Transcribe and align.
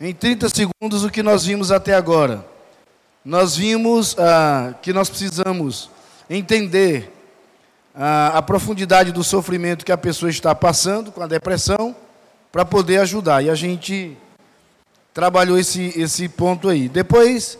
em 0.00 0.14
30 0.14 0.48
segundos 0.48 1.04
o 1.04 1.10
que 1.10 1.22
nós 1.22 1.44
vimos 1.44 1.70
até 1.70 1.92
agora. 1.92 2.42
Nós 3.22 3.54
vimos 3.54 4.16
ah, 4.18 4.72
que 4.80 4.94
nós 4.94 5.10
precisamos 5.10 5.90
entender 6.28 7.12
ah, 7.94 8.38
a 8.38 8.40
profundidade 8.40 9.12
do 9.12 9.22
sofrimento 9.22 9.84
que 9.84 9.92
a 9.92 9.98
pessoa 9.98 10.30
está 10.30 10.54
passando 10.54 11.12
com 11.12 11.22
a 11.22 11.26
depressão 11.26 11.94
para 12.50 12.64
poder 12.64 12.98
ajudar. 13.00 13.44
E 13.44 13.50
a 13.50 13.54
gente 13.54 14.16
trabalhou 15.12 15.58
esse, 15.58 15.92
esse 15.94 16.30
ponto 16.30 16.70
aí. 16.70 16.88
Depois, 16.88 17.58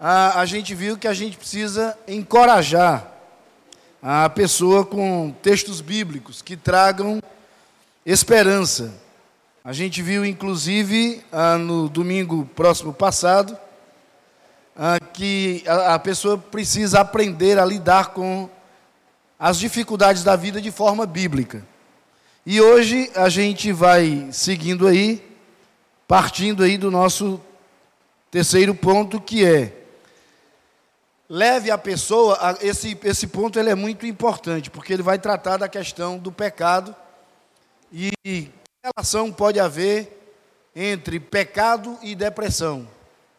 a, 0.00 0.40
a 0.40 0.46
gente 0.46 0.74
viu 0.74 0.98
que 0.98 1.06
a 1.06 1.14
gente 1.14 1.36
precisa 1.36 1.96
encorajar 2.08 3.06
a 4.02 4.28
pessoa 4.28 4.84
com 4.84 5.32
textos 5.42 5.80
bíblicos 5.80 6.42
que 6.42 6.56
tragam 6.56 7.22
esperança. 8.04 8.92
A 9.68 9.72
gente 9.74 10.00
viu, 10.00 10.24
inclusive, 10.24 11.22
ah, 11.30 11.58
no 11.58 11.90
domingo 11.90 12.48
próximo 12.56 12.90
passado, 12.90 13.54
ah, 14.74 14.98
que 14.98 15.62
a, 15.66 15.98
pessoa 15.98 16.38
precisa 16.38 17.00
aprender 17.00 17.58
a 17.58 17.66
lidar 17.66 18.14
com 18.14 18.48
as 19.38 19.58
dificuldades 19.58 20.24
da 20.24 20.36
vida 20.36 20.58
de 20.58 20.70
forma 20.70 21.04
bíblica. 21.04 21.66
E 22.46 22.62
hoje 22.62 23.10
a 23.14 23.28
gente 23.28 23.70
vai 23.70 24.28
seguindo 24.32 24.86
aí, 24.86 25.22
partindo 26.06 26.62
aí 26.62 26.78
do 26.78 26.90
nosso 26.90 27.38
terceiro 28.30 28.74
ponto, 28.74 29.20
que 29.20 29.44
é 29.44 29.74
leve 31.28 31.70
a 31.70 31.76
pessoa, 31.76 32.38
a, 32.40 32.56
esse, 32.62 32.98
esse 33.04 33.26
ponto 33.26 33.58
ele 33.58 33.68
é 33.68 33.74
muito 33.74 34.06
importante, 34.06 34.70
porque 34.70 34.94
ele 34.94 35.02
vai 35.02 35.18
tratar 35.18 35.58
da 35.58 35.68
questão 35.68 36.16
do 36.16 36.32
pecado 36.32 36.96
e 37.92 38.50
relação 38.82 39.32
pode 39.32 39.58
haver 39.60 40.14
entre 40.74 41.18
pecado 41.18 41.98
e 42.02 42.14
depressão. 42.14 42.88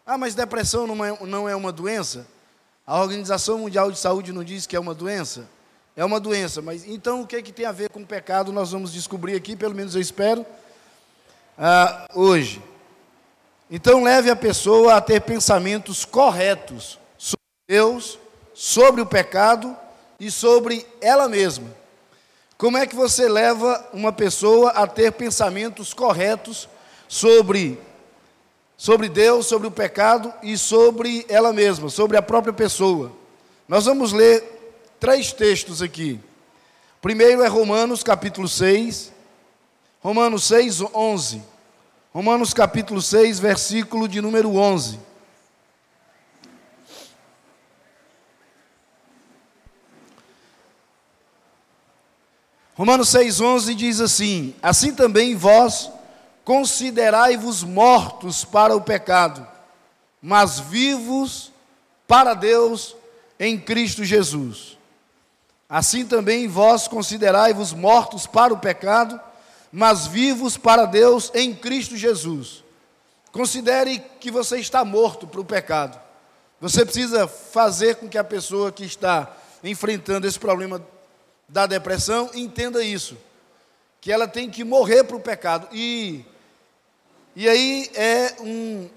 Ah, 0.05 0.17
mas 0.17 0.35
depressão 0.35 0.87
não 0.87 1.03
é, 1.03 1.17
não 1.21 1.47
é 1.47 1.55
uma 1.55 1.71
doença? 1.71 2.27
A 2.85 2.99
Organização 2.99 3.59
Mundial 3.59 3.91
de 3.91 3.99
Saúde 3.99 4.33
não 4.33 4.43
diz 4.43 4.65
que 4.65 4.75
é 4.75 4.79
uma 4.79 4.93
doença? 4.93 5.47
É 5.95 6.03
uma 6.03 6.19
doença, 6.19 6.61
mas 6.61 6.87
então 6.87 7.21
o 7.21 7.27
que, 7.27 7.35
é 7.35 7.41
que 7.41 7.51
tem 7.51 7.65
a 7.65 7.71
ver 7.71 7.89
com 7.89 8.05
pecado 8.05 8.51
nós 8.51 8.71
vamos 8.71 8.93
descobrir 8.93 9.35
aqui, 9.35 9.55
pelo 9.55 9.75
menos 9.75 9.95
eu 9.95 10.01
espero, 10.01 10.45
ah, 11.57 12.07
hoje. 12.15 12.61
Então 13.69 14.03
leve 14.03 14.29
a 14.29 14.35
pessoa 14.35 14.95
a 14.95 15.01
ter 15.01 15.21
pensamentos 15.21 16.05
corretos 16.05 16.99
Deus, 17.69 18.17
sobre 18.51 18.99
o 18.99 19.05
pecado 19.05 19.77
e 20.19 20.31
sobre 20.31 20.87
ela 20.99 21.29
mesma. 21.29 21.67
Como 22.59 22.77
é 22.77 22.85
que 22.85 22.93
você 22.93 23.29
leva 23.29 23.87
uma 23.93 24.11
pessoa 24.11 24.71
a 24.71 24.85
ter 24.85 25.13
pensamentos 25.13 25.93
corretos 25.93 26.67
sobre 27.07 27.79
sobre 28.75 29.07
Deus, 29.07 29.45
sobre 29.45 29.65
o 29.65 29.71
pecado 29.71 30.33
e 30.43 30.57
sobre 30.57 31.25
ela 31.29 31.53
mesma, 31.53 31.87
sobre 31.89 32.17
a 32.17 32.21
própria 32.21 32.51
pessoa? 32.51 33.13
Nós 33.65 33.85
vamos 33.85 34.11
ler 34.11 34.43
três 34.99 35.31
textos 35.31 35.81
aqui. 35.81 36.19
Primeiro 37.01 37.43
é 37.43 37.47
Romanos 37.47 38.03
capítulo 38.03 38.45
6, 38.45 39.13
Romanos 40.01 40.43
6, 40.43 40.81
11. 40.93 41.41
Romanos 42.13 42.53
capítulo 42.53 43.01
6, 43.01 43.39
versículo 43.39 44.05
de 44.05 44.19
número 44.19 44.53
11. 44.57 44.99
Romanos 52.79 53.09
6,11 53.09 53.75
diz 53.75 53.99
assim: 53.99 54.55
Assim 54.63 54.93
também 54.93 55.35
vós 55.35 55.91
considerai-vos 56.45 57.61
mortos 57.61 58.45
para 58.45 58.73
o 58.73 58.79
pecado, 58.79 59.45
mas 60.21 60.61
vivos 60.61 61.51
para 62.07 62.33
Deus 62.33 62.95
em 63.37 63.59
Cristo 63.59 64.05
Jesus. 64.05 64.77
Assim 65.67 66.05
também 66.05 66.47
vós 66.47 66.87
considerai-vos 66.87 67.73
mortos 67.73 68.25
para 68.25 68.53
o 68.53 68.59
pecado, 68.59 69.19
mas 69.73 70.07
vivos 70.07 70.55
para 70.55 70.85
Deus 70.85 71.29
em 71.35 71.53
Cristo 71.53 71.97
Jesus. 71.97 72.63
Considere 73.33 74.01
que 74.21 74.31
você 74.31 74.57
está 74.57 74.85
morto 74.85 75.27
para 75.27 75.41
o 75.41 75.45
pecado. 75.45 75.99
Você 76.61 76.85
precisa 76.85 77.27
fazer 77.27 77.97
com 77.97 78.07
que 78.07 78.17
a 78.17 78.23
pessoa 78.23 78.71
que 78.71 78.85
está 78.85 79.35
enfrentando 79.65 80.25
esse 80.25 80.39
problema 80.39 80.81
da 81.49 81.65
depressão, 81.65 82.29
entenda 82.33 82.83
isso. 82.83 83.17
Que 83.99 84.11
ela 84.11 84.27
tem 84.27 84.49
que 84.49 84.63
morrer 84.63 85.03
para 85.03 85.17
o 85.17 85.19
pecado. 85.19 85.67
E, 85.73 86.23
e 87.35 87.49
aí 87.49 87.91
é 87.95 88.35
um, 88.39 88.89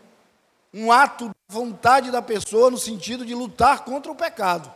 um 0.73 0.93
ato 0.93 1.29
de 1.29 1.55
vontade 1.55 2.11
da 2.11 2.23
pessoa 2.23 2.71
no 2.71 2.79
sentido 2.79 3.27
de 3.27 3.35
lutar 3.35 3.85
contra 3.85 4.13
o 4.13 4.15
pecado. 4.15 4.73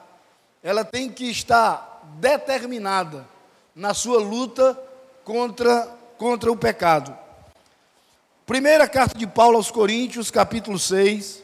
Ela 0.62 0.84
tem 0.84 1.08
que 1.10 1.30
estar 1.30 2.02
determinada 2.18 3.26
na 3.74 3.94
sua 3.94 4.18
luta 4.18 4.76
contra, 5.22 5.86
contra 6.18 6.50
o 6.50 6.56
pecado. 6.56 7.16
Primeira 8.46 8.88
carta 8.88 9.18
de 9.18 9.26
Paulo 9.26 9.56
aos 9.56 9.70
Coríntios, 9.70 10.30
capítulo 10.30 10.78
6, 10.78 11.42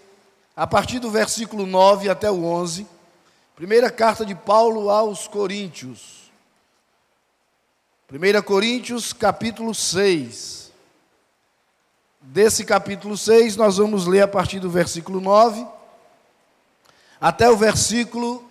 a 0.57 0.67
partir 0.67 0.99
do 0.99 1.11
versículo 1.11 1.67
9 1.67 2.09
até 2.09 2.31
o 2.31 2.45
11. 2.45 2.87
Primeira 3.57 3.91
carta 3.91 4.25
de 4.25 4.35
Paulo 4.35 4.89
aos 4.89 5.29
Coríntios. 5.29 6.22
1 8.13 8.43
Coríntios 8.43 9.15
capítulo 9.15 9.75
6. 9.75 10.71
Desse 12.21 12.63
capítulo 12.63 13.17
6, 13.17 13.57
nós 13.57 13.79
vamos 13.79 14.07
ler 14.07 14.21
a 14.21 14.29
partir 14.29 14.61
do 14.61 14.69
versículo 14.69 15.19
9 15.19 15.67
até 17.19 17.49
o 17.49 17.57
versículo 17.57 18.47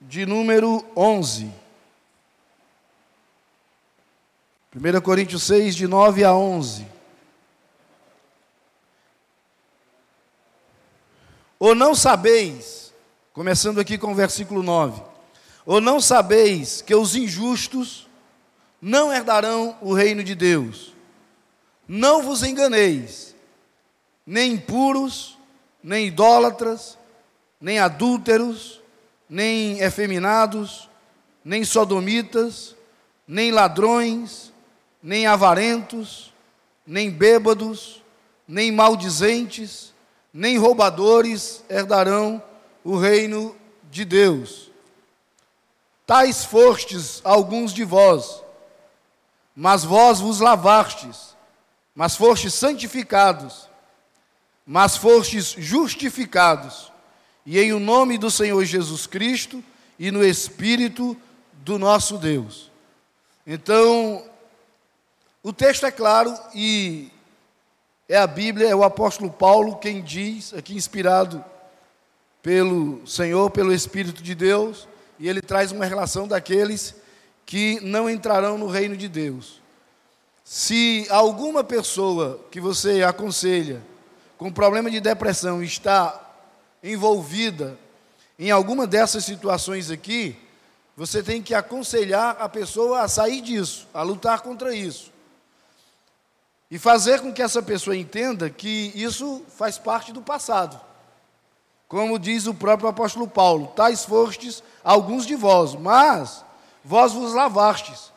de 0.00 0.26
número 0.26 0.84
11. 0.96 1.52
1 4.74 5.00
Coríntios 5.00 5.44
6, 5.44 5.76
de 5.76 5.86
9 5.86 6.24
a 6.24 6.34
11. 6.34 6.84
Ou 11.56 11.72
não 11.72 11.94
sabeis, 11.94 12.92
começando 13.32 13.78
aqui 13.78 13.96
com 13.96 14.10
o 14.10 14.16
versículo 14.16 14.60
9: 14.60 15.00
Ou 15.64 15.80
não 15.80 16.00
sabeis 16.00 16.82
que 16.82 16.96
os 16.96 17.14
injustos 17.14 18.10
não 18.82 19.12
herdarão 19.12 19.78
o 19.80 19.94
reino 19.94 20.24
de 20.24 20.34
Deus. 20.34 20.92
Não 21.86 22.20
vos 22.20 22.42
enganeis, 22.42 23.32
nem 24.26 24.54
impuros, 24.54 25.38
nem 25.80 26.08
idólatras, 26.08 26.98
nem 27.60 27.78
adúlteros, 27.78 28.80
nem 29.28 29.78
efeminados, 29.78 30.90
nem 31.44 31.64
sodomitas, 31.64 32.74
nem 33.26 33.52
ladrões, 33.52 34.52
nem 35.00 35.26
avarentos, 35.28 36.32
nem 36.84 37.08
bêbados, 37.08 38.02
nem 38.48 38.72
maldizentes, 38.72 39.94
nem 40.34 40.58
roubadores 40.58 41.62
herdarão 41.68 42.42
o 42.82 42.96
reino 42.96 43.54
de 43.90 44.04
Deus. 44.04 44.70
Tais 46.04 46.44
fostes 46.44 47.20
alguns 47.22 47.72
de 47.72 47.84
vós, 47.84 48.41
mas 49.54 49.84
vós 49.84 50.20
vos 50.20 50.40
lavastes, 50.40 51.36
mas 51.94 52.16
fostes 52.16 52.54
santificados, 52.54 53.68
mas 54.66 54.96
fostes 54.96 55.54
justificados, 55.58 56.90
e 57.44 57.58
em 57.58 57.72
o 57.72 57.80
nome 57.80 58.16
do 58.16 58.30
Senhor 58.30 58.64
Jesus 58.64 59.06
Cristo 59.06 59.62
e 59.98 60.10
no 60.10 60.24
Espírito 60.24 61.16
do 61.52 61.78
nosso 61.78 62.16
Deus. 62.16 62.70
Então, 63.46 64.24
o 65.42 65.52
texto 65.52 65.84
é 65.84 65.90
claro 65.90 66.32
e 66.54 67.10
é 68.08 68.16
a 68.16 68.26
Bíblia, 68.26 68.68
é 68.68 68.74
o 68.74 68.84
apóstolo 68.84 69.30
Paulo 69.30 69.76
quem 69.76 70.02
diz, 70.02 70.54
aqui 70.54 70.74
inspirado 70.74 71.44
pelo 72.42 73.06
Senhor, 73.06 73.50
pelo 73.50 73.72
Espírito 73.72 74.22
de 74.22 74.34
Deus, 74.34 74.88
e 75.18 75.28
ele 75.28 75.40
traz 75.40 75.72
uma 75.72 75.84
relação 75.84 76.26
daqueles 76.26 76.94
que 77.44 77.80
não 77.80 78.08
entrarão 78.08 78.56
no 78.56 78.66
reino 78.66 78.96
de 78.96 79.08
Deus. 79.08 79.60
Se 80.44 81.06
alguma 81.10 81.62
pessoa 81.62 82.40
que 82.50 82.60
você 82.60 83.02
aconselha 83.02 83.82
com 84.36 84.52
problema 84.52 84.90
de 84.90 85.00
depressão 85.00 85.62
está 85.62 86.20
envolvida 86.82 87.78
em 88.38 88.50
alguma 88.50 88.86
dessas 88.86 89.24
situações 89.24 89.90
aqui, 89.90 90.36
você 90.96 91.22
tem 91.22 91.40
que 91.40 91.54
aconselhar 91.54 92.36
a 92.40 92.48
pessoa 92.48 93.02
a 93.02 93.08
sair 93.08 93.40
disso, 93.40 93.86
a 93.94 94.02
lutar 94.02 94.40
contra 94.40 94.74
isso. 94.74 95.12
E 96.70 96.78
fazer 96.78 97.20
com 97.20 97.32
que 97.32 97.42
essa 97.42 97.62
pessoa 97.62 97.96
entenda 97.96 98.50
que 98.50 98.92
isso 98.94 99.44
faz 99.56 99.78
parte 99.78 100.12
do 100.12 100.22
passado. 100.22 100.80
Como 101.86 102.18
diz 102.18 102.46
o 102.46 102.54
próprio 102.54 102.88
apóstolo 102.88 103.28
Paulo: 103.28 103.72
tais 103.76 104.04
fostes 104.04 104.62
alguns 104.82 105.26
de 105.26 105.34
vós, 105.34 105.74
mas 105.74 106.44
vós 106.84 107.12
vos 107.12 107.32
lavastes, 107.32 108.12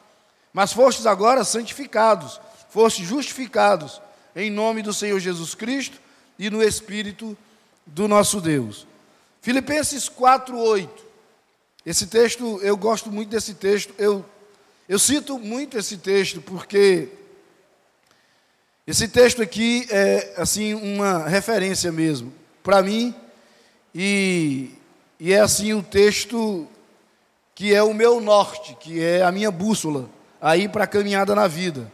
mas 0.53 0.73
fostes 0.73 1.05
agora 1.05 1.43
santificados, 1.43 2.39
fostes 2.69 3.07
justificados, 3.07 4.01
em 4.35 4.49
nome 4.49 4.81
do 4.81 4.93
Senhor 4.93 5.19
Jesus 5.19 5.55
Cristo 5.55 5.99
e 6.37 6.49
no 6.49 6.63
Espírito 6.63 7.37
do 7.85 8.07
nosso 8.07 8.41
Deus. 8.41 8.87
Filipenses 9.41 10.09
4:8. 10.09 10.89
Esse 11.85 12.07
texto, 12.07 12.59
eu 12.61 12.75
gosto 12.75 13.11
muito 13.11 13.29
desse 13.29 13.53
texto. 13.53 13.93
Eu 13.97 14.25
eu 14.87 14.99
cito 14.99 15.39
muito 15.39 15.79
esse 15.79 15.97
texto 15.97 16.39
porque 16.39 17.09
esse 18.85 19.07
texto 19.07 19.41
aqui 19.41 19.87
é 19.89 20.35
assim 20.37 20.75
uma 20.75 21.27
referência 21.27 21.91
mesmo 21.91 22.31
para 22.61 22.83
mim 22.83 23.13
e, 23.95 24.69
e 25.19 25.33
é 25.33 25.39
assim 25.39 25.73
o 25.73 25.81
texto 25.81 26.67
que 27.55 27.73
é 27.73 27.81
o 27.81 27.93
meu 27.93 28.19
norte, 28.19 28.75
que 28.75 29.01
é 29.01 29.23
a 29.23 29.31
minha 29.31 29.49
bússola 29.49 30.09
aí 30.41 30.67
para 30.67 30.83
a 30.83 30.87
caminhada 30.87 31.33
na 31.33 31.47
vida. 31.47 31.89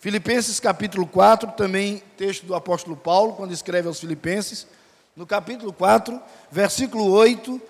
Filipenses 0.00 0.58
capítulo 0.58 1.06
4, 1.06 1.52
também 1.52 2.02
texto 2.16 2.44
do 2.44 2.54
apóstolo 2.54 2.96
Paulo, 2.96 3.34
quando 3.34 3.52
escreve 3.52 3.86
aos 3.86 4.00
Filipenses, 4.00 4.66
no 5.14 5.24
capítulo 5.24 5.72
4, 5.72 6.20
versículo 6.50 7.12
8, 7.12 7.62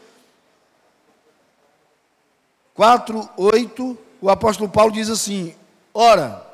4, 2.72 3.28
8, 3.36 3.98
o 4.22 4.30
apóstolo 4.30 4.68
Paulo 4.68 4.90
diz 4.90 5.10
assim: 5.10 5.54
Ora, 5.92 6.44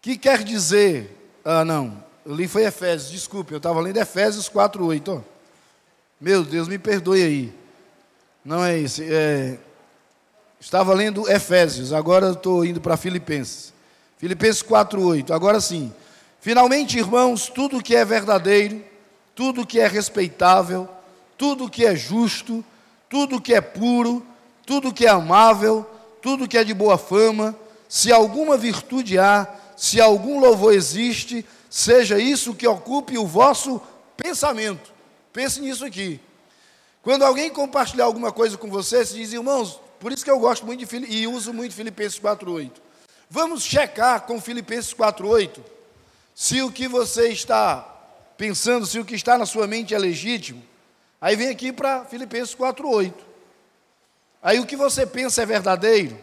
que 0.00 0.16
quer 0.16 0.44
dizer. 0.44 1.20
Ah, 1.44 1.64
não, 1.64 2.02
eu 2.24 2.34
li 2.34 2.48
foi 2.48 2.64
Efésios, 2.64 3.10
desculpe, 3.10 3.52
eu 3.52 3.58
estava 3.58 3.80
lendo 3.80 3.98
Efésios 3.98 4.48
4, 4.48 4.82
8. 4.82 5.12
Ó. 5.12 5.20
Meu 6.18 6.42
Deus, 6.42 6.68
me 6.68 6.78
perdoe 6.78 7.22
aí. 7.22 7.63
Não 8.44 8.64
é 8.64 8.78
isso. 8.78 9.02
É, 9.02 9.56
estava 10.60 10.92
lendo 10.94 11.30
Efésios, 11.30 11.92
agora 11.92 12.30
estou 12.30 12.64
indo 12.64 12.80
para 12.80 12.96
Filipenses. 12.96 13.72
Filipenses 14.18 14.62
4, 14.62 15.02
8. 15.02 15.32
Agora 15.32 15.60
sim. 15.60 15.92
Finalmente, 16.40 16.98
irmãos, 16.98 17.48
tudo 17.48 17.82
que 17.82 17.96
é 17.96 18.04
verdadeiro 18.04 18.82
tudo 19.34 19.66
que 19.66 19.80
é 19.80 19.86
respeitável, 19.86 20.88
tudo 21.36 21.68
que 21.68 21.84
é 21.84 21.96
justo, 21.96 22.64
tudo 23.08 23.40
que 23.40 23.52
é 23.52 23.60
puro, 23.60 24.24
tudo 24.64 24.92
que 24.92 25.06
é 25.06 25.10
amável, 25.10 25.88
tudo 26.22 26.46
que 26.48 26.56
é 26.56 26.64
de 26.64 26.72
boa 26.72 26.96
fama, 26.96 27.54
se 27.88 28.12
alguma 28.12 28.56
virtude 28.56 29.18
há, 29.18 29.46
se 29.76 30.00
algum 30.00 30.38
louvor 30.38 30.72
existe, 30.72 31.44
seja 31.68 32.18
isso 32.18 32.54
que 32.54 32.66
ocupe 32.66 33.18
o 33.18 33.26
vosso 33.26 33.80
pensamento. 34.16 34.92
Pense 35.32 35.60
nisso 35.60 35.84
aqui. 35.84 36.20
Quando 37.04 37.22
alguém 37.22 37.50
compartilhar 37.50 38.06
alguma 38.06 38.32
coisa 38.32 38.56
com 38.56 38.70
você, 38.70 39.04
se 39.04 39.12
diz, 39.14 39.34
irmãos, 39.34 39.78
por 40.00 40.10
isso 40.10 40.24
que 40.24 40.30
eu 40.30 40.38
gosto 40.38 40.64
muito 40.64 40.86
de 40.86 40.96
e 41.12 41.26
uso 41.26 41.52
muito 41.52 41.74
Filipenses 41.74 42.18
4:8. 42.18 42.80
Vamos 43.28 43.62
checar 43.62 44.22
com 44.22 44.40
Filipenses 44.40 44.94
4:8 44.94 45.62
se 46.34 46.62
o 46.62 46.72
que 46.72 46.88
você 46.88 47.28
está 47.28 47.90
pensando 48.38 48.86
se 48.86 48.98
o 48.98 49.04
que 49.04 49.14
está 49.14 49.36
na 49.36 49.46
sua 49.46 49.66
mente 49.66 49.94
é 49.94 49.98
legítimo, 49.98 50.62
aí 51.20 51.36
vem 51.36 51.48
aqui 51.48 51.72
para 51.72 52.06
Filipenses 52.06 52.54
4:8. 52.54 53.12
Aí 54.42 54.58
o 54.58 54.66
que 54.66 54.74
você 54.74 55.06
pensa 55.06 55.42
é 55.42 55.46
verdadeiro, 55.46 56.18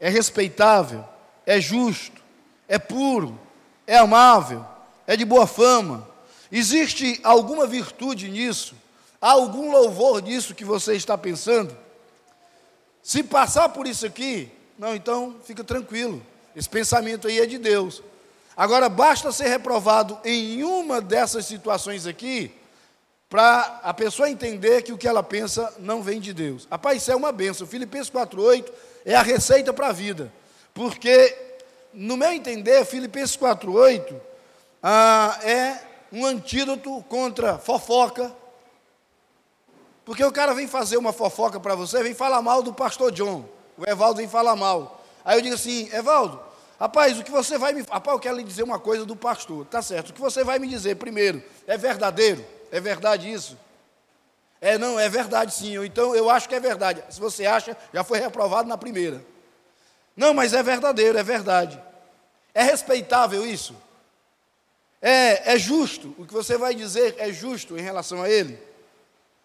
é 0.00 0.08
respeitável, 0.08 1.04
é 1.44 1.60
justo, 1.60 2.22
é 2.66 2.78
puro, 2.78 3.38
é 3.86 3.98
amável, 3.98 4.64
é 5.06 5.14
de 5.14 5.26
boa 5.26 5.46
fama. 5.46 6.08
Existe 6.50 7.20
alguma 7.22 7.66
virtude 7.66 8.30
nisso? 8.30 8.74
Há 9.22 9.30
algum 9.30 9.70
louvor 9.70 10.20
nisso 10.20 10.52
que 10.52 10.64
você 10.64 10.94
está 10.94 11.16
pensando? 11.16 11.74
Se 13.00 13.22
passar 13.22 13.68
por 13.68 13.86
isso 13.86 14.04
aqui, 14.04 14.50
não, 14.76 14.96
então 14.96 15.36
fica 15.44 15.62
tranquilo. 15.62 16.20
Esse 16.56 16.68
pensamento 16.68 17.28
aí 17.28 17.38
é 17.38 17.46
de 17.46 17.56
Deus. 17.56 18.02
Agora, 18.56 18.88
basta 18.88 19.30
ser 19.30 19.46
reprovado 19.46 20.18
em 20.24 20.64
uma 20.64 21.00
dessas 21.00 21.46
situações 21.46 22.04
aqui, 22.04 22.52
para 23.30 23.80
a 23.84 23.94
pessoa 23.94 24.28
entender 24.28 24.82
que 24.82 24.92
o 24.92 24.98
que 24.98 25.06
ela 25.06 25.22
pensa 25.22 25.72
não 25.78 26.02
vem 26.02 26.20
de 26.20 26.34
Deus. 26.34 26.66
Rapaz, 26.68 27.00
isso 27.00 27.12
é 27.12 27.16
uma 27.16 27.30
benção. 27.30 27.64
Filipenses 27.64 28.10
4,8 28.10 28.70
é 29.06 29.14
a 29.14 29.22
receita 29.22 29.72
para 29.72 29.86
a 29.86 29.92
vida. 29.92 30.32
Porque, 30.74 31.34
no 31.94 32.16
meu 32.16 32.32
entender, 32.32 32.84
Filipenses 32.84 33.36
4,8 33.36 34.14
ah, 34.82 35.38
é 35.44 35.78
um 36.12 36.26
antídoto 36.26 37.02
contra 37.08 37.56
fofoca. 37.56 38.41
Porque 40.04 40.24
o 40.24 40.32
cara 40.32 40.54
vem 40.54 40.66
fazer 40.66 40.96
uma 40.96 41.12
fofoca 41.12 41.60
para 41.60 41.74
você, 41.74 42.02
vem 42.02 42.14
falar 42.14 42.42
mal 42.42 42.62
do 42.62 42.72
pastor 42.72 43.12
John. 43.12 43.44
O 43.78 43.88
Evaldo 43.88 44.18
vem 44.18 44.28
falar 44.28 44.56
mal. 44.56 45.02
Aí 45.24 45.38
eu 45.38 45.42
digo 45.42 45.54
assim, 45.54 45.88
Evaldo, 45.92 46.40
Rapaz, 46.82 47.16
o 47.16 47.22
que 47.22 47.30
você 47.30 47.56
vai 47.56 47.72
me. 47.72 47.82
Rapaz, 47.82 48.16
eu 48.16 48.18
quero 48.18 48.36
lhe 48.36 48.42
dizer 48.42 48.64
uma 48.64 48.76
coisa 48.76 49.06
do 49.06 49.14
pastor. 49.14 49.64
Tá 49.66 49.80
certo. 49.80 50.10
O 50.10 50.12
que 50.12 50.20
você 50.20 50.42
vai 50.42 50.58
me 50.58 50.66
dizer, 50.66 50.96
primeiro, 50.96 51.40
é 51.64 51.76
verdadeiro? 51.76 52.44
É 52.72 52.80
verdade 52.80 53.32
isso? 53.32 53.56
É, 54.60 54.76
não, 54.76 54.98
é 54.98 55.08
verdade 55.08 55.54
sim. 55.54 55.76
Então 55.84 56.12
eu 56.12 56.28
acho 56.28 56.48
que 56.48 56.56
é 56.56 56.58
verdade. 56.58 57.00
Se 57.08 57.20
você 57.20 57.46
acha, 57.46 57.76
já 57.94 58.02
foi 58.02 58.18
reprovado 58.18 58.68
na 58.68 58.76
primeira. 58.76 59.24
Não, 60.16 60.34
mas 60.34 60.54
é 60.54 60.60
verdadeiro, 60.60 61.16
é 61.16 61.22
verdade. 61.22 61.80
É 62.52 62.64
respeitável 62.64 63.46
isso? 63.46 63.76
É, 65.00 65.54
é 65.54 65.58
justo? 65.60 66.12
O 66.18 66.26
que 66.26 66.34
você 66.34 66.58
vai 66.58 66.74
dizer 66.74 67.14
é 67.16 67.32
justo 67.32 67.78
em 67.78 67.80
relação 67.80 68.22
a 68.22 68.28
ele? 68.28 68.58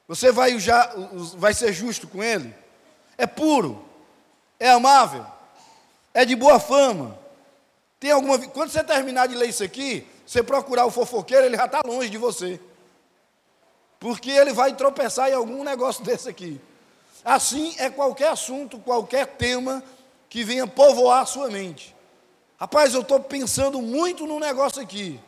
Você 0.08 0.32
vai, 0.32 0.58
já, 0.60 0.94
vai 1.36 1.54
ser 1.54 1.74
justo 1.74 2.08
com 2.08 2.24
ele? 2.24 2.54
É 3.18 3.28
puro? 3.28 3.84
É 4.60 4.70
amável? 4.70 5.26
É 6.14 6.24
de 6.24 6.36
boa 6.36 6.60
fama? 6.60 7.18
Tem 8.00 8.12
alguma. 8.12 8.40
Quando 8.40 8.70
você 8.70 8.84
terminar 8.84 9.28
de 9.28 9.36
ler 9.36 9.50
isso 9.50 9.64
aqui, 9.64 10.08
você 10.26 10.42
procurar 10.42 10.86
o 10.86 10.92
fofoqueiro, 10.92 11.46
ele 11.46 11.58
já 11.58 11.66
está 11.66 11.82
longe 11.86 12.10
de 12.10 12.18
você. 12.18 12.60
Porque 14.00 14.30
ele 14.30 14.54
vai 14.54 14.76
tropeçar 14.76 15.30
em 15.30 15.34
algum 15.34 15.64
negócio 15.64 16.04
desse 16.06 16.30
aqui. 16.30 16.62
Assim 17.26 17.76
é 17.78 17.90
qualquer 17.90 18.30
assunto, 18.30 18.80
qualquer 18.80 19.26
tema 19.28 19.84
que 20.30 20.44
venha 20.44 20.68
povoar 20.68 21.24
a 21.24 21.26
sua 21.26 21.50
mente. 21.50 21.96
Rapaz, 22.60 22.94
eu 22.94 23.02
estou 23.02 23.20
pensando 23.20 23.82
muito 23.82 24.26
num 24.26 24.40
negócio 24.40 24.82
aqui. 24.82 25.20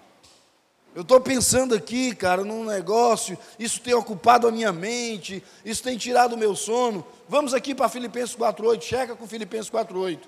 Eu 0.96 1.04
estou 1.04 1.20
pensando 1.22 1.76
aqui, 1.76 2.16
cara, 2.16 2.44
num 2.44 2.66
negócio, 2.66 3.38
isso 3.60 3.80
tem 3.80 3.94
ocupado 3.94 4.48
a 4.48 4.52
minha 4.52 4.74
mente, 4.74 5.44
isso 5.64 5.84
tem 5.84 5.98
tirado 5.98 6.34
o 6.34 6.38
meu 6.38 6.56
sono. 6.56 7.06
Vamos 7.28 7.54
aqui 7.54 7.76
para 7.76 7.88
Filipenses 7.88 8.36
4,8, 8.36 8.82
checa 8.82 9.16
com 9.16 9.28
Filipenses 9.28 9.70
4,8. 9.70 10.20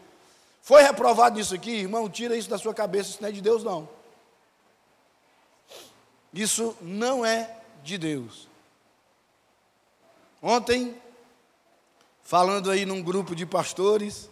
Foi 0.61 0.83
reprovado 0.83 1.37
nisso 1.37 1.55
aqui, 1.55 1.71
irmão, 1.71 2.07
tira 2.07 2.35
isso 2.35 2.49
da 2.49 2.57
sua 2.57 2.73
cabeça, 2.73 3.09
isso 3.09 3.21
não 3.21 3.29
é 3.29 3.31
de 3.31 3.41
Deus, 3.41 3.63
não. 3.63 3.89
Isso 6.31 6.77
não 6.81 7.25
é 7.25 7.57
de 7.83 7.97
Deus. 7.97 8.47
Ontem, 10.41 10.95
falando 12.23 12.69
aí 12.69 12.85
num 12.85 13.01
grupo 13.01 13.35
de 13.35 13.45
pastores 13.45 14.29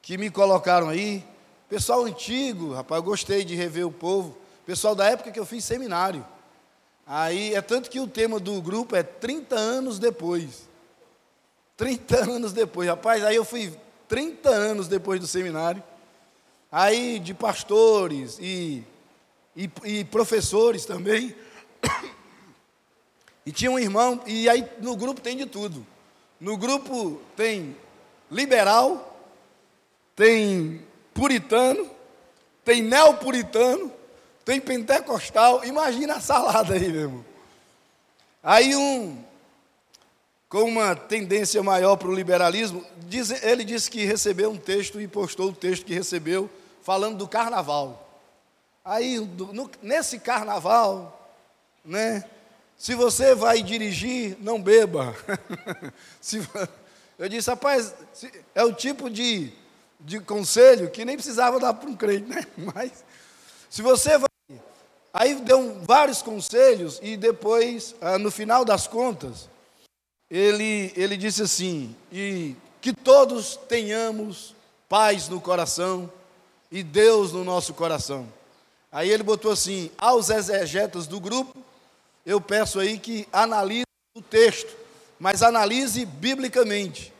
que 0.00 0.16
me 0.16 0.30
colocaram 0.30 0.88
aí, 0.88 1.24
pessoal 1.68 2.04
antigo, 2.04 2.72
rapaz, 2.72 3.00
eu 3.00 3.04
gostei 3.04 3.44
de 3.44 3.54
rever 3.54 3.86
o 3.86 3.92
povo, 3.92 4.36
pessoal 4.66 4.94
da 4.94 5.06
época 5.06 5.30
que 5.30 5.38
eu 5.38 5.46
fiz 5.46 5.64
seminário. 5.64 6.24
Aí 7.06 7.54
é 7.54 7.60
tanto 7.60 7.90
que 7.90 8.00
o 8.00 8.06
tema 8.06 8.40
do 8.40 8.60
grupo 8.62 8.96
é 8.96 9.02
30 9.02 9.54
anos 9.54 9.98
depois. 9.98 10.68
30 11.76 12.16
anos 12.30 12.52
depois, 12.52 12.88
rapaz, 12.88 13.24
aí 13.24 13.36
eu 13.36 13.44
fui 13.44 13.76
30 14.08 14.48
anos 14.48 14.88
depois 14.88 15.20
do 15.20 15.26
seminário, 15.26 15.82
aí 16.70 17.18
de 17.18 17.34
pastores 17.34 18.38
e, 18.40 18.84
e, 19.56 19.70
e 19.84 20.04
professores 20.04 20.84
também. 20.84 21.34
E 23.46 23.52
tinha 23.52 23.70
um 23.70 23.78
irmão, 23.78 24.22
e 24.26 24.48
aí 24.48 24.66
no 24.80 24.96
grupo 24.96 25.20
tem 25.20 25.36
de 25.36 25.46
tudo. 25.46 25.86
No 26.40 26.56
grupo 26.56 27.20
tem 27.36 27.76
liberal, 28.30 29.20
tem 30.16 30.82
puritano, 31.12 31.90
tem 32.64 32.82
neopuritano, 32.82 33.92
tem 34.44 34.60
pentecostal. 34.60 35.64
Imagina 35.64 36.16
a 36.16 36.20
salada 36.20 36.74
aí, 36.74 36.88
meu 36.88 37.00
irmão. 37.02 37.24
Aí 38.42 38.76
um, 38.76 39.24
com 40.48 40.64
uma 40.64 40.94
tendência 40.94 41.62
maior 41.62 41.96
para 41.96 42.08
o 42.08 42.14
liberalismo, 42.14 42.84
diz, 43.08 43.30
ele 43.42 43.64
disse 43.64 43.90
que 43.90 44.04
recebeu 44.04 44.50
um 44.50 44.56
texto 44.56 45.00
e 45.00 45.08
postou 45.08 45.48
o 45.48 45.54
texto 45.54 45.84
que 45.84 45.94
recebeu, 45.94 46.50
falando 46.82 47.16
do 47.16 47.26
carnaval. 47.26 48.22
Aí, 48.84 49.18
no, 49.18 49.70
nesse 49.82 50.18
carnaval, 50.18 51.32
né, 51.84 52.22
se 52.76 52.94
você 52.94 53.34
vai 53.34 53.62
dirigir, 53.62 54.36
não 54.40 54.60
beba. 54.60 55.16
se, 56.20 56.46
eu 57.18 57.28
disse, 57.28 57.48
rapaz, 57.48 57.94
é 58.54 58.62
o 58.62 58.72
tipo 58.72 59.08
de, 59.08 59.50
de 59.98 60.20
conselho 60.20 60.90
que 60.90 61.04
nem 61.04 61.16
precisava 61.16 61.58
dar 61.58 61.72
para 61.72 61.88
um 61.88 61.96
crente, 61.96 62.28
né? 62.28 62.46
Mas, 62.74 63.04
se 63.70 63.80
você 63.82 64.18
vai. 64.18 64.33
Aí 65.16 65.36
deu 65.36 65.78
vários 65.82 66.22
conselhos 66.22 66.98
e 67.00 67.16
depois, 67.16 67.94
ah, 68.00 68.18
no 68.18 68.32
final 68.32 68.64
das 68.64 68.88
contas, 68.88 69.48
ele, 70.28 70.92
ele 70.96 71.16
disse 71.16 71.42
assim: 71.42 71.94
e 72.10 72.56
que 72.80 72.92
todos 72.92 73.54
tenhamos 73.68 74.56
paz 74.88 75.28
no 75.28 75.40
coração 75.40 76.10
e 76.68 76.82
Deus 76.82 77.32
no 77.32 77.44
nosso 77.44 77.74
coração. 77.74 78.26
Aí 78.90 79.08
ele 79.08 79.22
botou 79.22 79.52
assim: 79.52 79.88
aos 79.96 80.30
exegetas 80.30 81.06
do 81.06 81.20
grupo, 81.20 81.56
eu 82.26 82.40
peço 82.40 82.80
aí 82.80 82.98
que 82.98 83.28
analise 83.32 83.86
o 84.16 84.20
texto, 84.20 84.74
mas 85.20 85.44
analise 85.44 86.04
biblicamente. 86.04 87.12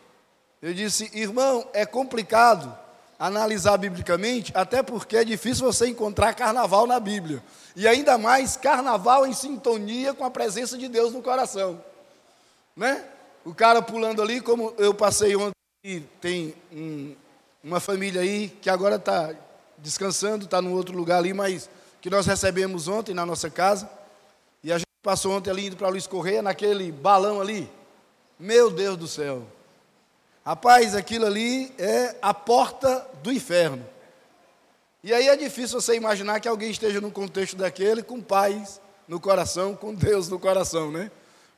Eu 0.60 0.74
disse, 0.74 1.08
irmão, 1.14 1.64
é 1.72 1.86
complicado 1.86 2.76
analisar 3.26 3.78
biblicamente, 3.78 4.52
até 4.54 4.82
porque 4.82 5.16
é 5.16 5.24
difícil 5.24 5.64
você 5.64 5.88
encontrar 5.88 6.34
carnaval 6.34 6.86
na 6.86 7.00
Bíblia. 7.00 7.42
E 7.74 7.88
ainda 7.88 8.18
mais 8.18 8.56
carnaval 8.56 9.26
em 9.26 9.32
sintonia 9.32 10.12
com 10.12 10.24
a 10.24 10.30
presença 10.30 10.76
de 10.76 10.88
Deus 10.88 11.12
no 11.12 11.22
coração. 11.22 11.82
Né? 12.76 13.02
O 13.44 13.54
cara 13.54 13.80
pulando 13.80 14.20
ali, 14.20 14.40
como 14.40 14.74
eu 14.76 14.92
passei 14.92 15.34
ontem, 15.36 15.54
tem 16.20 16.54
um, 16.70 17.14
uma 17.62 17.80
família 17.80 18.20
aí 18.20 18.48
que 18.60 18.68
agora 18.68 18.96
está 18.96 19.34
descansando, 19.78 20.44
está 20.44 20.60
num 20.60 20.74
outro 20.74 20.96
lugar 20.96 21.18
ali, 21.18 21.32
mas 21.32 21.68
que 22.02 22.10
nós 22.10 22.26
recebemos 22.26 22.88
ontem 22.88 23.14
na 23.14 23.24
nossa 23.24 23.48
casa. 23.48 23.88
E 24.62 24.70
a 24.70 24.76
gente 24.76 24.86
passou 25.02 25.32
ontem 25.32 25.50
ali 25.50 25.66
indo 25.66 25.76
para 25.76 25.88
Luiz 25.88 26.06
Correia, 26.06 26.42
naquele 26.42 26.92
balão 26.92 27.40
ali. 27.40 27.70
Meu 28.38 28.70
Deus 28.70 28.98
do 28.98 29.08
céu. 29.08 29.46
Rapaz, 30.44 30.94
aquilo 30.94 31.24
ali 31.24 31.72
é 31.78 32.16
a 32.20 32.34
porta 32.34 33.00
do 33.22 33.32
inferno. 33.32 33.82
E 35.02 35.10
aí 35.10 35.28
é 35.28 35.36
difícil 35.36 35.80
você 35.80 35.96
imaginar 35.96 36.38
que 36.38 36.46
alguém 36.46 36.70
esteja 36.70 37.00
num 37.00 37.10
contexto 37.10 37.56
daquele 37.56 38.02
com 38.02 38.20
paz 38.20 38.78
no 39.08 39.18
coração, 39.18 39.74
com 39.74 39.94
Deus 39.94 40.28
no 40.28 40.38
coração, 40.38 40.90
né? 40.90 41.10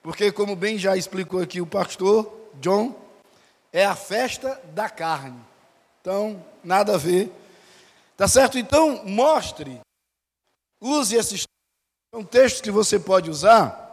Porque, 0.04 0.30
como 0.30 0.54
bem 0.54 0.78
já 0.78 0.96
explicou 0.96 1.40
aqui 1.40 1.60
o 1.60 1.66
pastor 1.66 2.32
John, 2.60 2.94
é 3.72 3.84
a 3.84 3.96
festa 3.96 4.60
da 4.66 4.88
carne. 4.88 5.40
Então, 6.00 6.44
nada 6.62 6.94
a 6.94 6.98
ver. 6.98 7.32
Tá 8.16 8.28
certo? 8.28 8.56
Então, 8.56 9.04
mostre, 9.04 9.80
use 10.80 11.16
esses 11.16 11.42
são 12.14 12.22
textos 12.22 12.60
que 12.60 12.70
você 12.70 13.00
pode 13.00 13.28
usar 13.28 13.84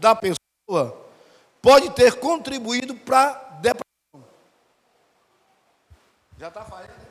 da 0.00 0.16
pessoa 0.16 1.09
pode 1.60 1.90
ter 1.90 2.14
contribuído 2.14 2.94
para 2.94 3.32
depressão. 3.60 4.28
Já 6.38 6.48
está 6.48 6.64
falando, 6.64 6.88
né? 6.88 7.10